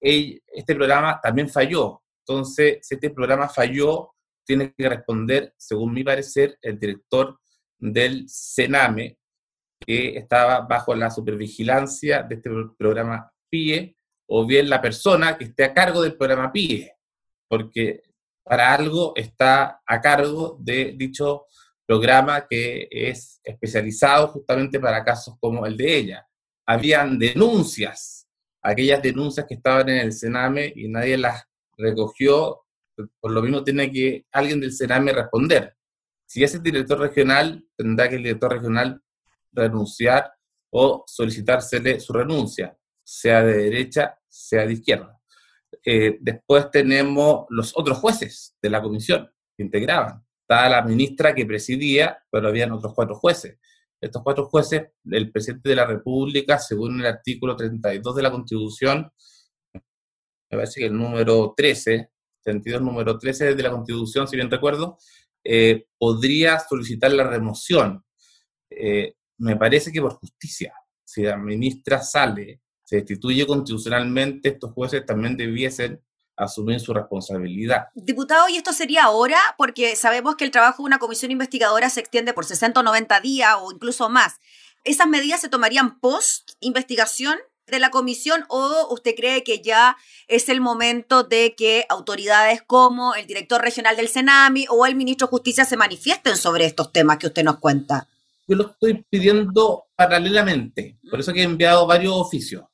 Este 0.00 0.74
programa 0.74 1.20
también 1.20 1.48
falló. 1.48 2.02
Entonces, 2.26 2.78
si 2.82 2.94
este 2.94 3.10
programa 3.10 3.48
falló, 3.48 4.14
tiene 4.44 4.72
que 4.76 4.88
responder, 4.88 5.54
según 5.56 5.92
mi 5.92 6.02
parecer, 6.02 6.58
el 6.62 6.78
director 6.78 7.38
del 7.78 8.24
Sename, 8.28 9.17
que 9.78 10.16
estaba 10.16 10.60
bajo 10.60 10.94
la 10.94 11.10
supervigilancia 11.10 12.22
de 12.22 12.36
este 12.36 12.50
programa 12.76 13.32
PIE, 13.48 13.96
o 14.26 14.46
bien 14.46 14.68
la 14.68 14.82
persona 14.82 15.36
que 15.38 15.44
esté 15.44 15.64
a 15.64 15.74
cargo 15.74 16.02
del 16.02 16.16
programa 16.16 16.52
PIE, 16.52 16.92
porque 17.48 18.02
para 18.44 18.74
algo 18.74 19.12
está 19.16 19.80
a 19.86 20.00
cargo 20.00 20.58
de 20.60 20.94
dicho 20.96 21.46
programa 21.86 22.46
que 22.46 22.86
es 22.90 23.40
especializado 23.42 24.28
justamente 24.28 24.78
para 24.78 25.04
casos 25.04 25.36
como 25.40 25.64
el 25.64 25.76
de 25.76 25.96
ella. 25.96 26.28
Habían 26.66 27.18
denuncias, 27.18 28.28
aquellas 28.62 29.02
denuncias 29.02 29.46
que 29.46 29.54
estaban 29.54 29.88
en 29.88 29.98
el 29.98 30.12
Sename 30.12 30.70
y 30.76 30.88
nadie 30.88 31.16
las 31.16 31.44
recogió, 31.78 32.60
por 33.20 33.30
lo 33.30 33.40
mismo 33.40 33.64
tiene 33.64 33.90
que 33.90 34.26
alguien 34.32 34.60
del 34.60 34.72
Sename 34.72 35.12
responder. 35.12 35.74
Si 36.26 36.44
es 36.44 36.54
el 36.54 36.62
director 36.62 36.98
regional, 36.98 37.64
tendrá 37.74 38.06
que 38.08 38.16
el 38.16 38.22
director 38.22 38.52
regional 38.52 39.02
renunciar 39.58 40.32
o 40.70 41.04
solicitársele 41.06 42.00
su 42.00 42.12
renuncia, 42.12 42.76
sea 43.02 43.42
de 43.42 43.64
derecha, 43.64 44.18
sea 44.28 44.66
de 44.66 44.74
izquierda. 44.74 45.18
Eh, 45.84 46.18
después 46.20 46.70
tenemos 46.70 47.46
los 47.50 47.72
otros 47.76 47.98
jueces 47.98 48.56
de 48.60 48.70
la 48.70 48.82
comisión 48.82 49.30
que 49.56 49.64
integraban. 49.64 50.24
Estaba 50.42 50.68
la 50.68 50.82
ministra 50.82 51.34
que 51.34 51.46
presidía, 51.46 52.18
pero 52.30 52.48
habían 52.48 52.72
otros 52.72 52.94
cuatro 52.94 53.14
jueces. 53.14 53.58
Estos 54.00 54.22
cuatro 54.22 54.46
jueces, 54.46 54.88
el 55.10 55.30
presidente 55.32 55.68
de 55.68 55.76
la 55.76 55.86
República, 55.86 56.58
según 56.58 57.00
el 57.00 57.06
artículo 57.06 57.56
32 57.56 58.16
de 58.16 58.22
la 58.22 58.30
Constitución, 58.30 59.10
me 60.50 60.56
parece 60.56 60.80
que 60.80 60.86
el 60.86 60.96
número 60.96 61.52
13, 61.56 62.10
sentido 62.42 62.80
número 62.80 63.18
13 63.18 63.54
de 63.54 63.62
la 63.62 63.70
Constitución, 63.70 64.26
si 64.26 64.36
bien 64.36 64.50
recuerdo, 64.50 64.98
eh, 65.44 65.86
podría 65.98 66.58
solicitar 66.60 67.12
la 67.12 67.24
remoción. 67.24 68.04
Eh, 68.70 69.14
me 69.38 69.56
parece 69.56 69.90
que 69.90 70.00
por 70.00 70.14
justicia, 70.14 70.74
si 71.04 71.22
la 71.22 71.36
ministra 71.36 72.02
sale 72.02 72.60
se 72.84 72.96
destituye 72.96 73.46
constitucionalmente, 73.46 74.48
estos 74.48 74.72
jueces 74.72 75.04
también 75.04 75.36
debiesen 75.36 76.02
asumir 76.36 76.80
su 76.80 76.94
responsabilidad. 76.94 77.88
Diputado, 77.94 78.48
¿y 78.48 78.56
esto 78.56 78.72
sería 78.72 79.04
ahora? 79.04 79.38
Porque 79.58 79.94
sabemos 79.94 80.36
que 80.36 80.44
el 80.44 80.50
trabajo 80.50 80.82
de 80.82 80.86
una 80.86 80.98
comisión 80.98 81.30
investigadora 81.30 81.90
se 81.90 82.00
extiende 82.00 82.32
por 82.32 82.46
60 82.46 82.80
o 82.80 82.82
90 82.82 83.20
días 83.20 83.56
o 83.60 83.72
incluso 83.72 84.08
más. 84.08 84.40
¿Esas 84.84 85.06
medidas 85.06 85.40
se 85.40 85.50
tomarían 85.50 86.00
post 86.00 86.52
investigación 86.60 87.36
de 87.66 87.78
la 87.78 87.90
comisión 87.90 88.46
o 88.48 88.88
usted 88.90 89.14
cree 89.14 89.44
que 89.44 89.60
ya 89.60 89.98
es 90.26 90.48
el 90.48 90.62
momento 90.62 91.24
de 91.24 91.54
que 91.54 91.84
autoridades 91.90 92.62
como 92.62 93.14
el 93.14 93.26
director 93.26 93.60
regional 93.60 93.96
del 93.96 94.08
Senami 94.08 94.66
o 94.70 94.86
el 94.86 94.94
ministro 94.94 95.26
de 95.26 95.32
Justicia 95.32 95.66
se 95.66 95.76
manifiesten 95.76 96.38
sobre 96.38 96.64
estos 96.64 96.92
temas 96.92 97.18
que 97.18 97.26
usted 97.26 97.44
nos 97.44 97.58
cuenta? 97.58 98.08
Yo 98.48 98.56
lo 98.56 98.70
estoy 98.70 99.04
pidiendo 99.08 99.88
paralelamente, 99.94 100.98
por 101.10 101.20
eso 101.20 101.32
que 101.32 101.40
he 101.40 101.44
enviado 101.44 101.86
varios 101.86 102.14
oficios. 102.14 102.64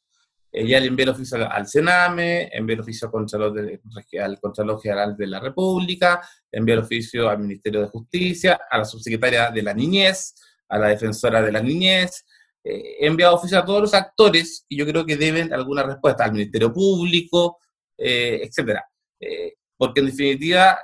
Ella 0.50 0.78
le 0.78 0.86
envió 0.86 1.02
el 1.02 1.10
oficio 1.10 1.50
al 1.50 1.66
Sename, 1.66 2.48
envió 2.52 2.74
el 2.74 2.80
oficio 2.80 3.08
al 3.08 4.38
Contralor, 4.40 4.80
General 4.80 5.16
de 5.16 5.26
la 5.26 5.40
República, 5.40 6.20
envió 6.50 6.74
el 6.76 6.82
oficio 6.82 7.28
al 7.28 7.40
Ministerio 7.40 7.80
de 7.80 7.88
Justicia, 7.88 8.60
a 8.70 8.78
la 8.78 8.84
subsecretaria 8.84 9.50
de 9.50 9.62
la 9.62 9.74
Niñez, 9.74 10.34
a 10.68 10.78
la 10.78 10.88
defensora 10.88 11.42
de 11.42 11.50
la 11.50 11.60
Niñez, 11.60 12.24
eh, 12.64 12.96
he 13.00 13.06
enviado 13.06 13.34
oficio 13.34 13.58
a 13.58 13.64
todos 13.64 13.82
los 13.82 13.94
actores 13.94 14.64
y 14.68 14.78
yo 14.78 14.86
creo 14.86 15.04
que 15.04 15.16
deben 15.16 15.52
alguna 15.52 15.82
respuesta 15.82 16.24
al 16.24 16.32
Ministerio 16.32 16.72
Público, 16.72 17.58
eh, 17.98 18.40
etcétera. 18.42 18.88
Eh, 19.20 19.54
porque 19.76 20.00
en 20.00 20.06
definitiva, 20.06 20.78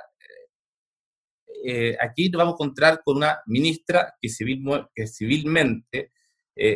aquí 1.99 2.29
nos 2.29 2.39
vamos 2.39 2.53
a 2.53 2.55
encontrar 2.55 3.01
con 3.03 3.17
una 3.17 3.39
ministra 3.45 4.13
que, 4.19 4.29
civil, 4.29 4.63
que 4.93 5.07
civilmente 5.07 6.11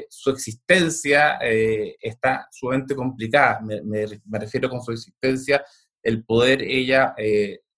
su 0.10 0.30
existencia 0.30 1.38
está 1.42 2.48
sumamente 2.52 2.96
complicada. 2.96 3.62
Me, 3.62 4.40
refiero 4.40 4.70
con 4.70 4.82
su 4.82 4.92
existencia 4.92 5.64
el 6.02 6.24
poder 6.24 6.62
ella 6.62 7.14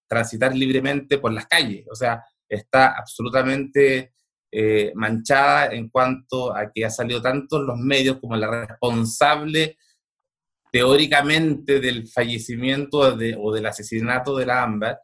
transitar 0.08 0.54
libremente 0.56 1.18
por 1.18 1.32
las 1.32 1.46
calles. 1.46 1.86
O 1.90 1.94
sea, 1.94 2.24
está 2.48 2.98
absolutamente 2.98 4.14
eh, 4.50 4.92
manchada 4.94 5.74
en 5.74 5.90
cuanto 5.90 6.56
a 6.56 6.72
que 6.72 6.84
ha 6.84 6.90
salido 6.90 7.20
tanto 7.20 7.58
en 7.58 7.66
los 7.66 7.78
medios 7.78 8.18
como 8.18 8.34
la 8.34 8.66
responsable 8.66 9.76
teóricamente 10.72 11.80
del 11.80 12.08
fallecimiento 12.08 12.98
o 12.98 13.52
del 13.52 13.66
asesinato 13.66 14.36
de 14.36 14.46
la 14.46 14.62
AMBA, 14.62 14.98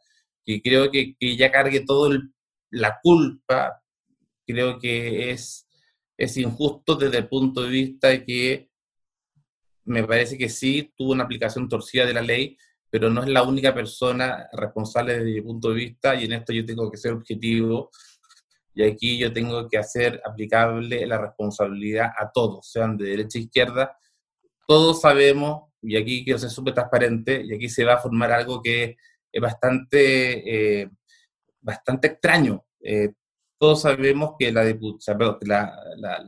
que 0.45 0.61
creo 0.61 0.91
que, 0.91 1.15
que 1.15 1.31
ella 1.31 1.51
cargue 1.51 1.81
toda 1.81 2.19
la 2.69 2.99
culpa, 3.01 3.81
creo 4.45 4.79
que 4.79 5.31
es, 5.31 5.67
es 6.17 6.37
injusto 6.37 6.95
desde 6.95 7.19
el 7.19 7.27
punto 7.27 7.63
de 7.63 7.69
vista 7.69 8.23
que 8.23 8.69
me 9.85 10.03
parece 10.03 10.37
que 10.37 10.49
sí 10.49 10.91
tuvo 10.95 11.13
una 11.13 11.23
aplicación 11.23 11.69
torcida 11.69 12.05
de 12.05 12.13
la 12.13 12.21
ley, 12.21 12.57
pero 12.89 13.09
no 13.09 13.23
es 13.23 13.29
la 13.29 13.43
única 13.43 13.73
persona 13.73 14.47
responsable 14.53 15.17
desde 15.17 15.33
mi 15.33 15.41
punto 15.41 15.69
de 15.69 15.75
vista, 15.75 16.15
y 16.15 16.25
en 16.25 16.33
esto 16.33 16.53
yo 16.53 16.65
tengo 16.65 16.89
que 16.89 16.97
ser 16.97 17.13
objetivo 17.13 17.91
y 18.73 18.83
aquí 18.83 19.17
yo 19.17 19.31
tengo 19.31 19.69
que 19.69 19.77
hacer 19.77 20.21
aplicable 20.25 21.05
la 21.05 21.17
responsabilidad 21.17 22.11
a 22.17 22.29
todos, 22.31 22.69
sean 22.69 22.97
de 22.97 23.05
derecha 23.05 23.39
e 23.39 23.43
izquierda. 23.43 23.97
Todos 24.67 25.01
sabemos, 25.01 25.71
y 25.81 25.95
aquí 25.95 26.25
quiero 26.25 26.39
ser 26.39 26.49
súper 26.49 26.73
transparente, 26.73 27.41
y 27.45 27.53
aquí 27.53 27.69
se 27.69 27.85
va 27.85 27.93
a 27.93 27.99
formar 27.99 28.31
algo 28.33 28.61
que 28.61 28.97
bastante, 29.41 30.81
eh, 30.81 30.89
bastante 31.61 32.07
extraño. 32.07 32.65
Eh, 32.81 33.13
todos 33.57 33.81
sabemos 33.81 34.35
que 34.37 34.51
la 34.51 34.63
la, 34.63 35.39
la, 35.97 36.23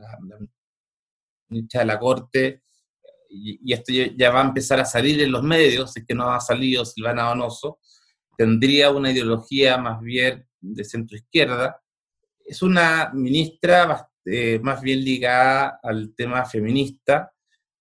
la, 1.50 1.84
la 1.84 1.98
Corte, 1.98 2.62
y, 3.30 3.72
esto 3.72 3.92
ya 3.92 4.30
va 4.30 4.42
a 4.42 4.48
empezar 4.48 4.80
a 4.80 4.84
salir 4.84 5.20
en 5.22 5.32
los 5.32 5.42
medios, 5.42 5.96
es 5.96 6.04
que 6.06 6.14
no 6.14 6.30
ha 6.30 6.40
salido 6.40 6.84
Silvana 6.84 7.28
Donoso, 7.28 7.78
tendría 8.36 8.90
una 8.90 9.12
ideología 9.12 9.78
más 9.78 10.00
bien 10.00 10.46
de 10.60 10.84
centro 10.84 11.16
izquierda, 11.16 11.80
es 12.44 12.62
una 12.62 13.10
ministra 13.12 14.10
eh, 14.24 14.58
más 14.62 14.80
bien 14.80 15.04
ligada 15.04 15.78
al 15.82 16.14
tema 16.14 16.44
feminista, 16.44 17.32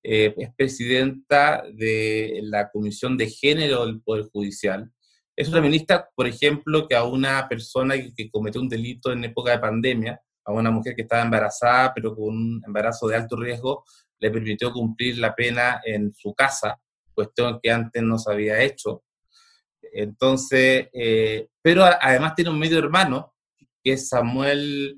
es 0.10 0.53
presidenta 0.55 1.65
de 1.74 2.39
la 2.43 2.69
Comisión 2.69 3.17
de 3.17 3.29
Género 3.29 3.86
del 3.86 4.00
Poder 4.00 4.29
Judicial. 4.31 4.89
Es 5.38 5.50
una 5.50 5.62
ministra, 5.62 6.10
por 6.15 6.25
ejemplo, 6.25 6.88
que 6.88 6.96
a 6.96 7.03
una 7.03 7.48
persona 7.48 7.94
que, 7.96 8.32
cometió 8.32 8.60
un 8.60 8.67
delito 8.67 9.12
en 9.12 9.24
época 9.24 9.51
de 9.51 9.60
pandemia, 9.60 10.20
a 10.44 10.51
una 10.51 10.72
mujer 10.72 10.96
que 10.96 11.03
estaba 11.03 11.22
embarazada, 11.22 11.94
pero 11.94 12.15
con 12.15 12.29
un 12.29 12.63
embarazo 12.65 13.08
de 13.08 13.17
alto 13.17 13.36
riesgo, 13.36 13.85
le 14.20 14.31
permitió 14.31 14.74
cumplir 14.74 15.20
la 15.20 15.35
pena 15.35 15.79
en 15.85 16.12
su 16.12 16.33
casa, 16.33 16.81
cuestión 17.14 17.59
que 17.62 17.70
antes 17.70 18.01
no 18.01 18.18
se 18.18 18.31
había 18.31 18.64
hecho. 18.64 19.03
Entonces, 19.94 20.88
eh, 20.92 21.50
pero 21.62 21.83
además 21.85 22.33
tiene 22.33 22.50
un 22.50 22.57
medio 22.57 22.79
hermano 22.79 23.35
que 23.83 23.94
es 23.94 24.09
Samuel 24.09 24.98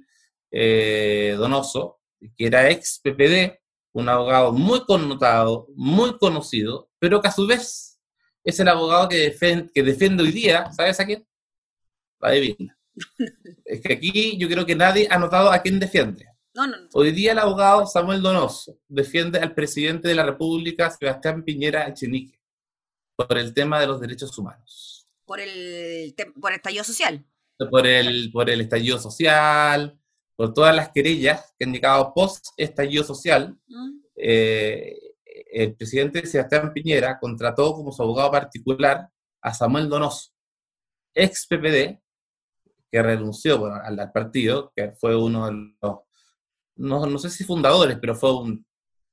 eh, 0.51 1.35
Donoso, 1.37 1.99
que 2.37 2.47
era 2.47 2.69
ex 2.69 3.01
PPD, 3.03 3.59
un 3.91 4.07
abogado 4.07 4.53
muy 4.53 4.85
connotado, 4.85 5.67
muy 5.75 6.17
conocido, 6.17 6.89
pero 6.97 7.21
que 7.21 7.27
a 7.27 7.31
su 7.31 7.45
vez 7.45 7.88
es 8.43 8.59
el 8.59 8.67
abogado 8.67 9.09
que, 9.09 9.17
defiende, 9.17 9.71
que 9.73 9.83
defiende 9.83 10.23
hoy 10.23 10.31
día, 10.31 10.71
¿sabes 10.71 10.99
a 10.99 11.05
quién? 11.05 11.25
Adivina. 12.19 12.77
es 13.65 13.81
que 13.81 13.93
aquí 13.93 14.37
yo 14.37 14.47
creo 14.47 14.65
que 14.65 14.75
nadie 14.75 15.07
ha 15.09 15.17
notado 15.17 15.51
a 15.51 15.59
quién 15.59 15.79
defiende. 15.79 16.25
Hoy 16.93 17.11
día 17.11 17.31
el 17.31 17.39
abogado 17.39 17.85
Samuel 17.85 18.21
Donoso 18.21 18.79
defiende 18.87 19.39
al 19.39 19.53
presidente 19.53 20.09
de 20.09 20.15
la 20.15 20.25
República, 20.25 20.89
Sebastián 20.89 21.43
Piñera 21.43 21.87
Echenique, 21.87 22.37
por 23.15 23.37
el 23.37 23.53
tema 23.53 23.79
de 23.79 23.87
los 23.87 24.01
derechos 24.01 24.37
humanos. 24.37 25.07
Por 25.25 25.39
el, 25.39 26.13
por 26.41 26.51
el 26.51 26.55
estallido 26.57 26.83
social 26.83 27.25
por 27.67 27.85
el, 27.85 28.31
por 28.31 28.49
el 28.49 28.61
estallido 28.61 28.99
social, 28.99 29.99
por 30.35 30.53
todas 30.53 30.75
las 30.75 30.89
querellas 30.89 31.53
que 31.57 31.65
han 31.65 31.73
llegado 31.73 32.13
post-estallido 32.13 33.03
social, 33.03 33.57
mm. 33.67 33.89
eh, 34.15 34.97
el 35.51 35.75
presidente 35.75 36.25
Sebastián 36.25 36.73
Piñera 36.73 37.19
contrató 37.19 37.73
como 37.73 37.91
su 37.91 38.01
abogado 38.01 38.31
particular 38.31 39.09
a 39.41 39.53
Samuel 39.53 39.89
Donoso, 39.89 40.31
ex 41.13 41.47
PPD, 41.47 41.99
que 42.91 43.03
renunció 43.03 43.65
al, 43.65 44.11
partido, 44.11 44.71
que 44.75 44.91
fue 44.93 45.15
uno 45.15 45.47
de 45.47 45.53
los, 45.81 45.99
no, 46.75 47.05
no 47.05 47.19
sé 47.19 47.29
si 47.29 47.43
fundadores, 47.43 47.97
pero 47.99 48.15
fue 48.15 48.35
un 48.35 48.65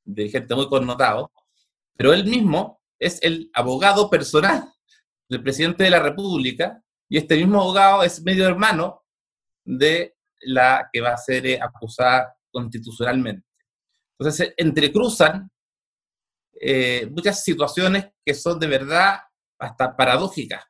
dirigente 0.05 0.55
muy 0.55 0.69
connotado, 0.69 1.31
pero 1.97 2.13
él 2.13 2.25
mismo 2.25 2.81
es 2.99 3.23
el 3.23 3.51
abogado 3.53 4.09
personal 4.09 4.73
del 5.29 5.43
presidente 5.43 5.85
de 5.85 5.91
la 5.91 6.01
República 6.01 6.83
y 7.09 7.19
este 7.19 7.37
mismo 7.37 7.61
abogado 7.61 8.03
es 8.03 8.23
medio 8.23 8.47
hermano 8.47 9.05
de 9.65 10.17
la 10.41 10.89
que 10.93 11.01
va 11.01 11.11
a 11.11 11.19
ser 11.19 11.47
eh, 11.47 11.59
acusada 11.61 12.35
constitucionalmente. 12.51 13.47
Entonces, 14.19 14.55
entrecruzan 14.57 15.51
eh, 16.61 17.09
muchas 17.11 17.43
situaciones 17.45 18.07
que 18.25 18.35
son 18.35 18.59
de 18.59 18.67
verdad 18.67 19.19
hasta 19.59 19.97
paradójicas. 19.97 20.65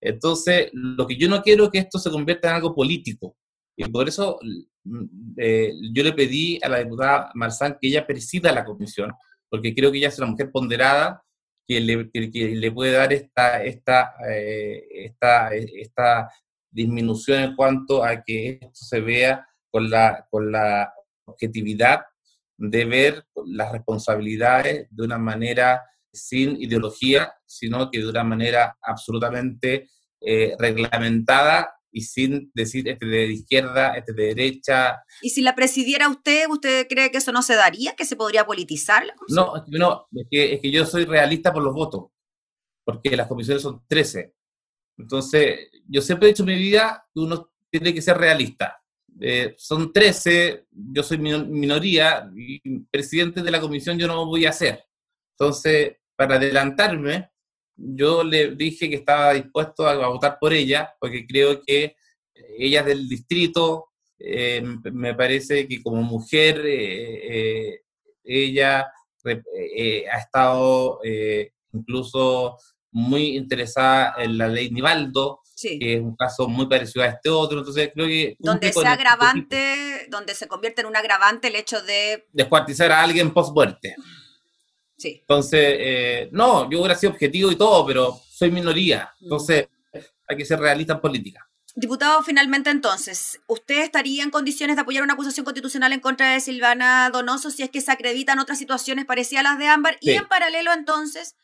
Entonces, 0.00 0.70
lo 0.72 1.06
que 1.06 1.16
yo 1.16 1.28
no 1.28 1.42
quiero 1.42 1.64
es 1.64 1.70
que 1.70 1.78
esto 1.78 1.98
se 1.98 2.10
convierta 2.10 2.48
en 2.48 2.54
algo 2.56 2.74
político. 2.74 3.36
Y 3.76 3.84
por 3.90 4.08
eso 4.08 4.38
mm, 4.84 5.34
eh, 5.36 5.72
yo 5.92 6.02
le 6.02 6.12
pedí 6.12 6.58
a 6.62 6.68
la 6.68 6.78
diputada 6.78 7.30
Marzán 7.34 7.76
que 7.80 7.88
ella 7.88 8.06
presida 8.06 8.52
la 8.52 8.64
comisión, 8.64 9.12
porque 9.48 9.74
creo 9.74 9.90
que 9.90 9.98
ella 9.98 10.08
es 10.08 10.18
una 10.18 10.28
mujer 10.28 10.50
ponderada 10.50 11.22
que 11.66 11.80
le, 11.80 12.10
que, 12.10 12.56
le 12.56 12.72
puede 12.72 12.92
dar 12.92 13.12
esta, 13.12 13.62
esta, 13.62 14.14
eh, 14.28 14.86
esta, 14.90 15.50
esta 15.54 16.28
disminución 16.70 17.42
en 17.42 17.56
cuanto 17.56 18.04
a 18.04 18.22
que 18.22 18.58
esto 18.60 18.84
se 18.84 19.00
vea 19.00 19.46
con 19.70 19.90
la, 19.90 20.26
con 20.30 20.50
la 20.50 20.92
objetividad 21.26 22.00
de 22.58 22.84
ver 22.84 23.24
las 23.46 23.72
responsabilidades 23.72 24.88
de 24.90 25.04
una 25.04 25.18
manera 25.18 25.82
sin 26.12 26.60
ideología, 26.60 27.32
sino 27.46 27.90
que 27.90 28.00
de 28.00 28.08
una 28.08 28.24
manera 28.24 28.76
absolutamente 28.82 29.88
eh, 30.20 30.54
reglamentada 30.58 31.72
y 31.90 32.02
sin 32.02 32.50
decir 32.54 32.88
este 32.88 33.06
de 33.06 33.26
izquierda, 33.26 33.96
este 33.96 34.12
de 34.12 34.26
derecha. 34.34 35.02
¿Y 35.22 35.30
si 35.30 35.40
la 35.40 35.54
presidiera 35.54 36.08
usted, 36.08 36.46
usted 36.48 36.86
cree 36.88 37.10
que 37.10 37.18
eso 37.18 37.32
no 37.32 37.42
se 37.42 37.54
daría, 37.54 37.94
que 37.94 38.04
se 38.04 38.16
podría 38.16 38.44
politizar? 38.44 39.04
no, 39.28 39.64
no 39.68 40.08
es, 40.12 40.26
que, 40.30 40.54
es 40.54 40.60
que 40.60 40.70
yo 40.70 40.84
soy 40.84 41.04
realista 41.04 41.52
por 41.52 41.62
los 41.62 41.72
votos, 41.72 42.10
porque 42.84 43.16
las 43.16 43.28
comisiones 43.28 43.62
son 43.62 43.82
13. 43.86 44.34
Entonces, 44.98 45.70
yo 45.88 46.02
siempre 46.02 46.28
he 46.28 46.32
dicho 46.32 46.42
en 46.42 46.48
mi 46.48 46.56
vida 46.56 47.06
que 47.14 47.20
uno 47.20 47.50
tiene 47.70 47.94
que 47.94 48.02
ser 48.02 48.18
realista. 48.18 48.82
Eh, 49.20 49.54
son 49.56 49.92
13, 49.92 50.66
yo 50.70 51.02
soy 51.02 51.18
minoría 51.18 52.30
y 52.36 52.80
presidente 52.90 53.42
de 53.42 53.50
la 53.50 53.60
comisión 53.60 53.98
yo 53.98 54.06
no 54.06 54.26
voy 54.26 54.46
a 54.46 54.52
ser. 54.52 54.84
Entonces, 55.32 55.96
para 56.16 56.36
adelantarme, 56.36 57.30
yo 57.76 58.22
le 58.22 58.54
dije 58.54 58.88
que 58.88 58.96
estaba 58.96 59.34
dispuesto 59.34 59.86
a, 59.86 60.08
votar 60.08 60.38
por 60.40 60.52
ella, 60.52 60.94
porque 61.00 61.26
creo 61.26 61.62
que 61.62 61.96
ella 62.58 62.80
es 62.80 62.86
del 62.86 63.08
distrito, 63.08 63.86
eh, 64.18 64.62
me 64.92 65.14
parece 65.14 65.66
que 65.68 65.82
como 65.82 66.02
mujer 66.02 66.62
eh, 66.64 67.82
ella 68.24 68.92
ha 69.24 70.18
estado 70.18 71.00
incluso 71.72 72.56
muy 72.90 73.36
interesada 73.36 74.14
en 74.18 74.38
la 74.38 74.48
ley 74.48 74.70
Nivaldo, 74.70 75.40
que 75.60 75.94
es 75.94 76.00
un 76.00 76.16
caso 76.16 76.48
muy 76.48 76.66
parecido 76.66 77.04
a 77.04 77.08
este 77.08 77.28
otro, 77.28 77.58
entonces 77.58 77.90
creo 77.92 78.06
que... 78.06 78.36
Donde 78.38 78.72
sea 78.72 78.92
agravante, 78.92 80.06
donde 80.08 80.34
se 80.34 80.46
convierte 80.48 80.82
en 80.82 80.86
un 80.86 80.96
agravante 80.96 81.48
el 81.48 81.56
hecho 81.56 81.82
de... 81.82 82.26
Descuartizar 82.32 82.92
a 82.92 83.02
alguien 83.02 83.32
post-muerte. 83.32 83.96
Sí. 84.96 85.18
Entonces, 85.20 85.76
eh, 85.78 86.28
no, 86.32 86.70
yo 86.70 86.80
hubiera 86.80 86.94
sido 86.94 87.12
objetivo 87.12 87.50
y 87.52 87.56
todo, 87.56 87.86
pero 87.86 88.20
soy 88.28 88.50
minoría, 88.50 89.12
mm. 89.20 89.24
entonces 89.24 89.68
hay 90.26 90.36
que 90.36 90.44
ser 90.44 90.60
realista 90.60 90.94
en 90.94 91.00
política. 91.00 91.48
Diputado, 91.74 92.24
finalmente 92.24 92.70
entonces, 92.70 93.40
¿usted 93.46 93.84
estaría 93.84 94.24
en 94.24 94.30
condiciones 94.30 94.74
de 94.74 94.82
apoyar 94.82 95.04
una 95.04 95.12
acusación 95.12 95.44
constitucional 95.44 95.92
en 95.92 96.00
contra 96.00 96.32
de 96.32 96.40
Silvana 96.40 97.08
Donoso 97.10 97.52
si 97.52 97.62
es 97.62 97.70
que 97.70 97.80
se 97.80 97.92
acreditan 97.92 98.40
otras 98.40 98.58
situaciones 98.58 99.04
parecidas 99.04 99.44
a 99.44 99.50
las 99.50 99.58
de 99.58 99.68
Ámbar? 99.68 99.96
Y 100.00 100.10
en 100.10 100.26
paralelo 100.26 100.72
entonces, 100.72 101.36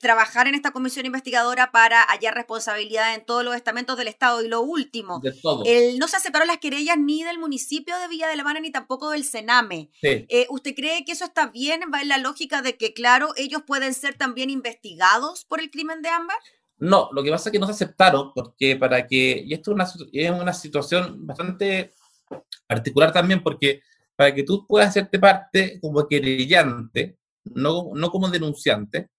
trabajar 0.00 0.48
en 0.48 0.54
esta 0.54 0.72
comisión 0.72 1.06
investigadora 1.06 1.70
para 1.70 2.02
hallar 2.02 2.34
responsabilidad 2.34 3.14
en 3.14 3.24
todos 3.24 3.44
los 3.44 3.54
estamentos 3.54 3.96
del 3.96 4.08
Estado. 4.08 4.42
Y 4.42 4.48
lo 4.48 4.62
último, 4.62 5.20
no 5.22 6.08
se 6.08 6.16
aceptaron 6.16 6.48
las 6.48 6.58
querellas 6.58 6.98
ni 6.98 7.22
del 7.22 7.38
municipio 7.38 7.96
de 7.98 8.08
Villa 8.08 8.26
de 8.26 8.36
la 8.36 8.50
ni 8.60 8.72
tampoco 8.72 9.10
del 9.10 9.24
Sename. 9.24 9.90
Eh, 10.02 10.46
¿Usted 10.50 10.74
cree 10.74 11.04
que 11.04 11.12
eso 11.12 11.24
está 11.24 11.46
bien? 11.48 11.82
¿Va 11.94 12.02
en 12.02 12.08
la 12.08 12.18
lógica 12.18 12.62
de 12.62 12.76
que, 12.76 12.92
claro, 12.92 13.32
ellos 13.36 13.62
pueden 13.66 13.94
ser 13.94 14.14
también 14.14 14.50
investigados 14.50 15.44
por 15.44 15.60
el 15.60 15.70
crimen 15.70 16.02
de 16.02 16.08
Ámbar? 16.08 16.38
No, 16.78 17.10
lo 17.12 17.22
que 17.22 17.30
pasa 17.30 17.50
es 17.50 17.52
que 17.52 17.58
no 17.58 17.66
se 17.66 17.72
aceptaron 17.72 18.32
porque 18.34 18.76
para 18.76 19.06
que, 19.06 19.44
y 19.46 19.52
esto 19.52 19.70
es 19.70 19.74
una, 19.74 20.08
es 20.12 20.30
una 20.30 20.52
situación 20.54 21.26
bastante 21.26 21.92
particular 22.66 23.12
también 23.12 23.42
porque 23.42 23.82
para 24.16 24.34
que 24.34 24.42
tú 24.42 24.66
puedas 24.66 24.88
hacerte 24.88 25.18
parte 25.18 25.78
como 25.80 26.08
querellante, 26.08 27.18
no, 27.44 27.90
no 27.94 28.10
como 28.10 28.28
denunciante, 28.30 29.10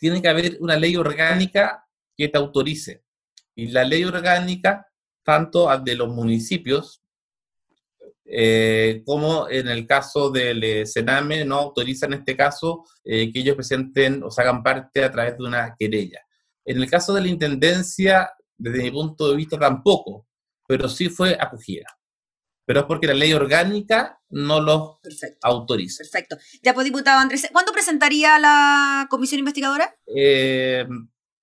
tiene 0.00 0.22
que 0.22 0.28
haber 0.28 0.56
una 0.60 0.76
ley 0.76 0.96
orgánica 0.96 1.86
que 2.16 2.28
te 2.28 2.38
autorice. 2.38 3.04
Y 3.54 3.68
la 3.68 3.84
ley 3.84 4.02
orgánica, 4.04 4.88
tanto 5.22 5.68
de 5.78 5.94
los 5.94 6.08
municipios, 6.08 7.02
eh, 8.24 9.02
como 9.04 9.48
en 9.48 9.68
el 9.68 9.86
caso 9.86 10.30
del 10.30 10.64
eh, 10.64 10.86
Sename, 10.86 11.44
no 11.44 11.56
autoriza 11.56 12.06
en 12.06 12.14
este 12.14 12.36
caso 12.36 12.84
eh, 13.04 13.30
que 13.30 13.40
ellos 13.40 13.56
presenten 13.56 14.22
o 14.22 14.30
se 14.30 14.40
hagan 14.40 14.62
parte 14.62 15.04
a 15.04 15.10
través 15.10 15.36
de 15.36 15.44
una 15.44 15.76
querella. 15.78 16.20
En 16.64 16.78
el 16.78 16.88
caso 16.88 17.12
de 17.12 17.20
la 17.20 17.28
Intendencia, 17.28 18.30
desde 18.56 18.82
mi 18.82 18.90
punto 18.90 19.30
de 19.30 19.36
vista 19.36 19.58
tampoco, 19.58 20.26
pero 20.66 20.88
sí 20.88 21.08
fue 21.08 21.36
acogida 21.38 21.86
pero 22.64 22.80
es 22.80 22.86
porque 22.86 23.06
la 23.06 23.14
ley 23.14 23.32
orgánica 23.32 24.20
no 24.28 24.60
lo 24.60 25.00
autoriza. 25.42 26.02
Perfecto. 26.04 26.36
Ya, 26.62 26.74
pues, 26.74 26.84
diputado 26.84 27.18
Andrés, 27.18 27.48
¿cuándo 27.52 27.72
presentaría 27.72 28.38
la 28.38 29.06
comisión 29.10 29.40
investigadora? 29.40 29.94
Eh, 30.06 30.86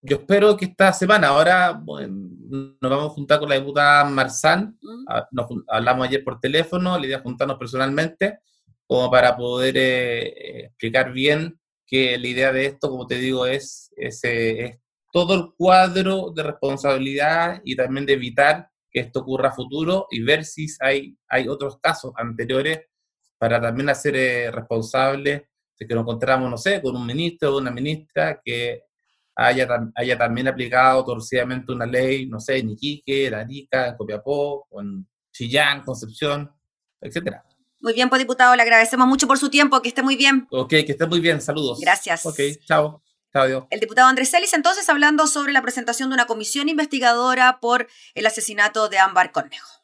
yo 0.01 0.17
espero 0.17 0.55
que 0.55 0.65
esta 0.65 0.93
semana, 0.93 1.27
ahora 1.29 1.81
nos 1.85 2.79
vamos 2.79 3.07
a 3.07 3.13
juntar 3.13 3.39
con 3.39 3.49
la 3.49 3.55
diputada 3.55 4.05
Marzán, 4.05 4.77
mm. 4.81 5.05
ah, 5.09 5.27
nos 5.31 5.47
hablamos 5.67 6.07
ayer 6.07 6.23
por 6.23 6.39
teléfono, 6.39 6.97
la 6.97 7.05
idea 7.05 7.17
es 7.17 7.23
juntarnos 7.23 7.57
personalmente, 7.57 8.39
como 8.85 9.11
para 9.11 9.35
poder 9.35 9.75
eh, 9.77 10.65
explicar 10.65 11.11
bien 11.11 11.59
que 11.85 12.17
la 12.17 12.27
idea 12.27 12.51
de 12.51 12.67
esto, 12.67 12.89
como 12.89 13.07
te 13.07 13.15
digo, 13.15 13.45
es, 13.45 13.91
es, 13.97 14.23
eh, 14.23 14.65
es 14.65 14.79
todo 15.11 15.33
el 15.33 15.53
cuadro 15.57 16.31
de 16.35 16.43
responsabilidad 16.43 17.61
y 17.63 17.75
también 17.75 18.05
de 18.05 18.13
evitar 18.13 18.69
que 18.97 19.01
esto 19.01 19.19
ocurra 19.19 19.49
a 19.49 19.53
futuro 19.53 20.07
y 20.09 20.23
ver 20.23 20.43
si 20.43 20.65
hay, 20.79 21.15
hay 21.29 21.47
otros 21.47 21.77
casos 21.79 22.13
anteriores 22.17 22.79
para 23.37 23.61
también 23.61 23.89
hacer 23.89 24.15
eh, 24.15 24.49
responsable 24.49 25.49
de 25.79 25.87
que 25.87 25.93
nos 25.93 26.01
encontramos, 26.01 26.49
no 26.49 26.57
sé, 26.57 26.81
con 26.81 26.95
un 26.95 27.05
ministro 27.05 27.53
o 27.53 27.59
una 27.59 27.69
ministra 27.69 28.41
que 28.43 28.85
haya, 29.35 29.67
haya 29.93 30.17
también 30.17 30.47
aplicado 30.47 31.05
torcidamente 31.05 31.71
una 31.71 31.85
ley, 31.85 32.25
no 32.25 32.39
sé, 32.39 32.57
en 32.57 32.71
Iquique, 32.71 33.27
en 33.27 33.35
Arica, 33.35 33.89
en 33.89 33.97
Copiapó, 33.97 34.67
en 34.79 35.07
Chillán, 35.31 35.83
Concepción, 35.83 36.51
etcétera. 36.99 37.43
Muy 37.79 37.93
bien, 37.93 38.09
pues 38.09 38.17
diputado, 38.17 38.55
le 38.55 38.63
agradecemos 38.63 39.05
mucho 39.05 39.27
por 39.27 39.37
su 39.37 39.51
tiempo, 39.51 39.79
que 39.83 39.89
esté 39.89 40.01
muy 40.01 40.15
bien. 40.15 40.47
Ok, 40.49 40.69
que 40.69 40.93
esté 40.93 41.05
muy 41.05 41.19
bien, 41.19 41.39
saludos. 41.39 41.79
Gracias. 41.79 42.25
Ok, 42.25 42.39
chao. 42.65 43.03
El 43.69 43.79
diputado 43.79 44.07
Andrés 44.07 44.31
Celis 44.31 44.53
entonces 44.53 44.89
hablando 44.89 45.27
sobre 45.27 45.53
la 45.53 45.61
presentación 45.61 46.09
de 46.09 46.15
una 46.15 46.25
comisión 46.25 46.69
investigadora 46.69 47.59
por 47.59 47.87
el 48.15 48.25
asesinato 48.25 48.89
de 48.89 48.99
Ámbar 48.99 49.31
Cornejo. 49.31 49.76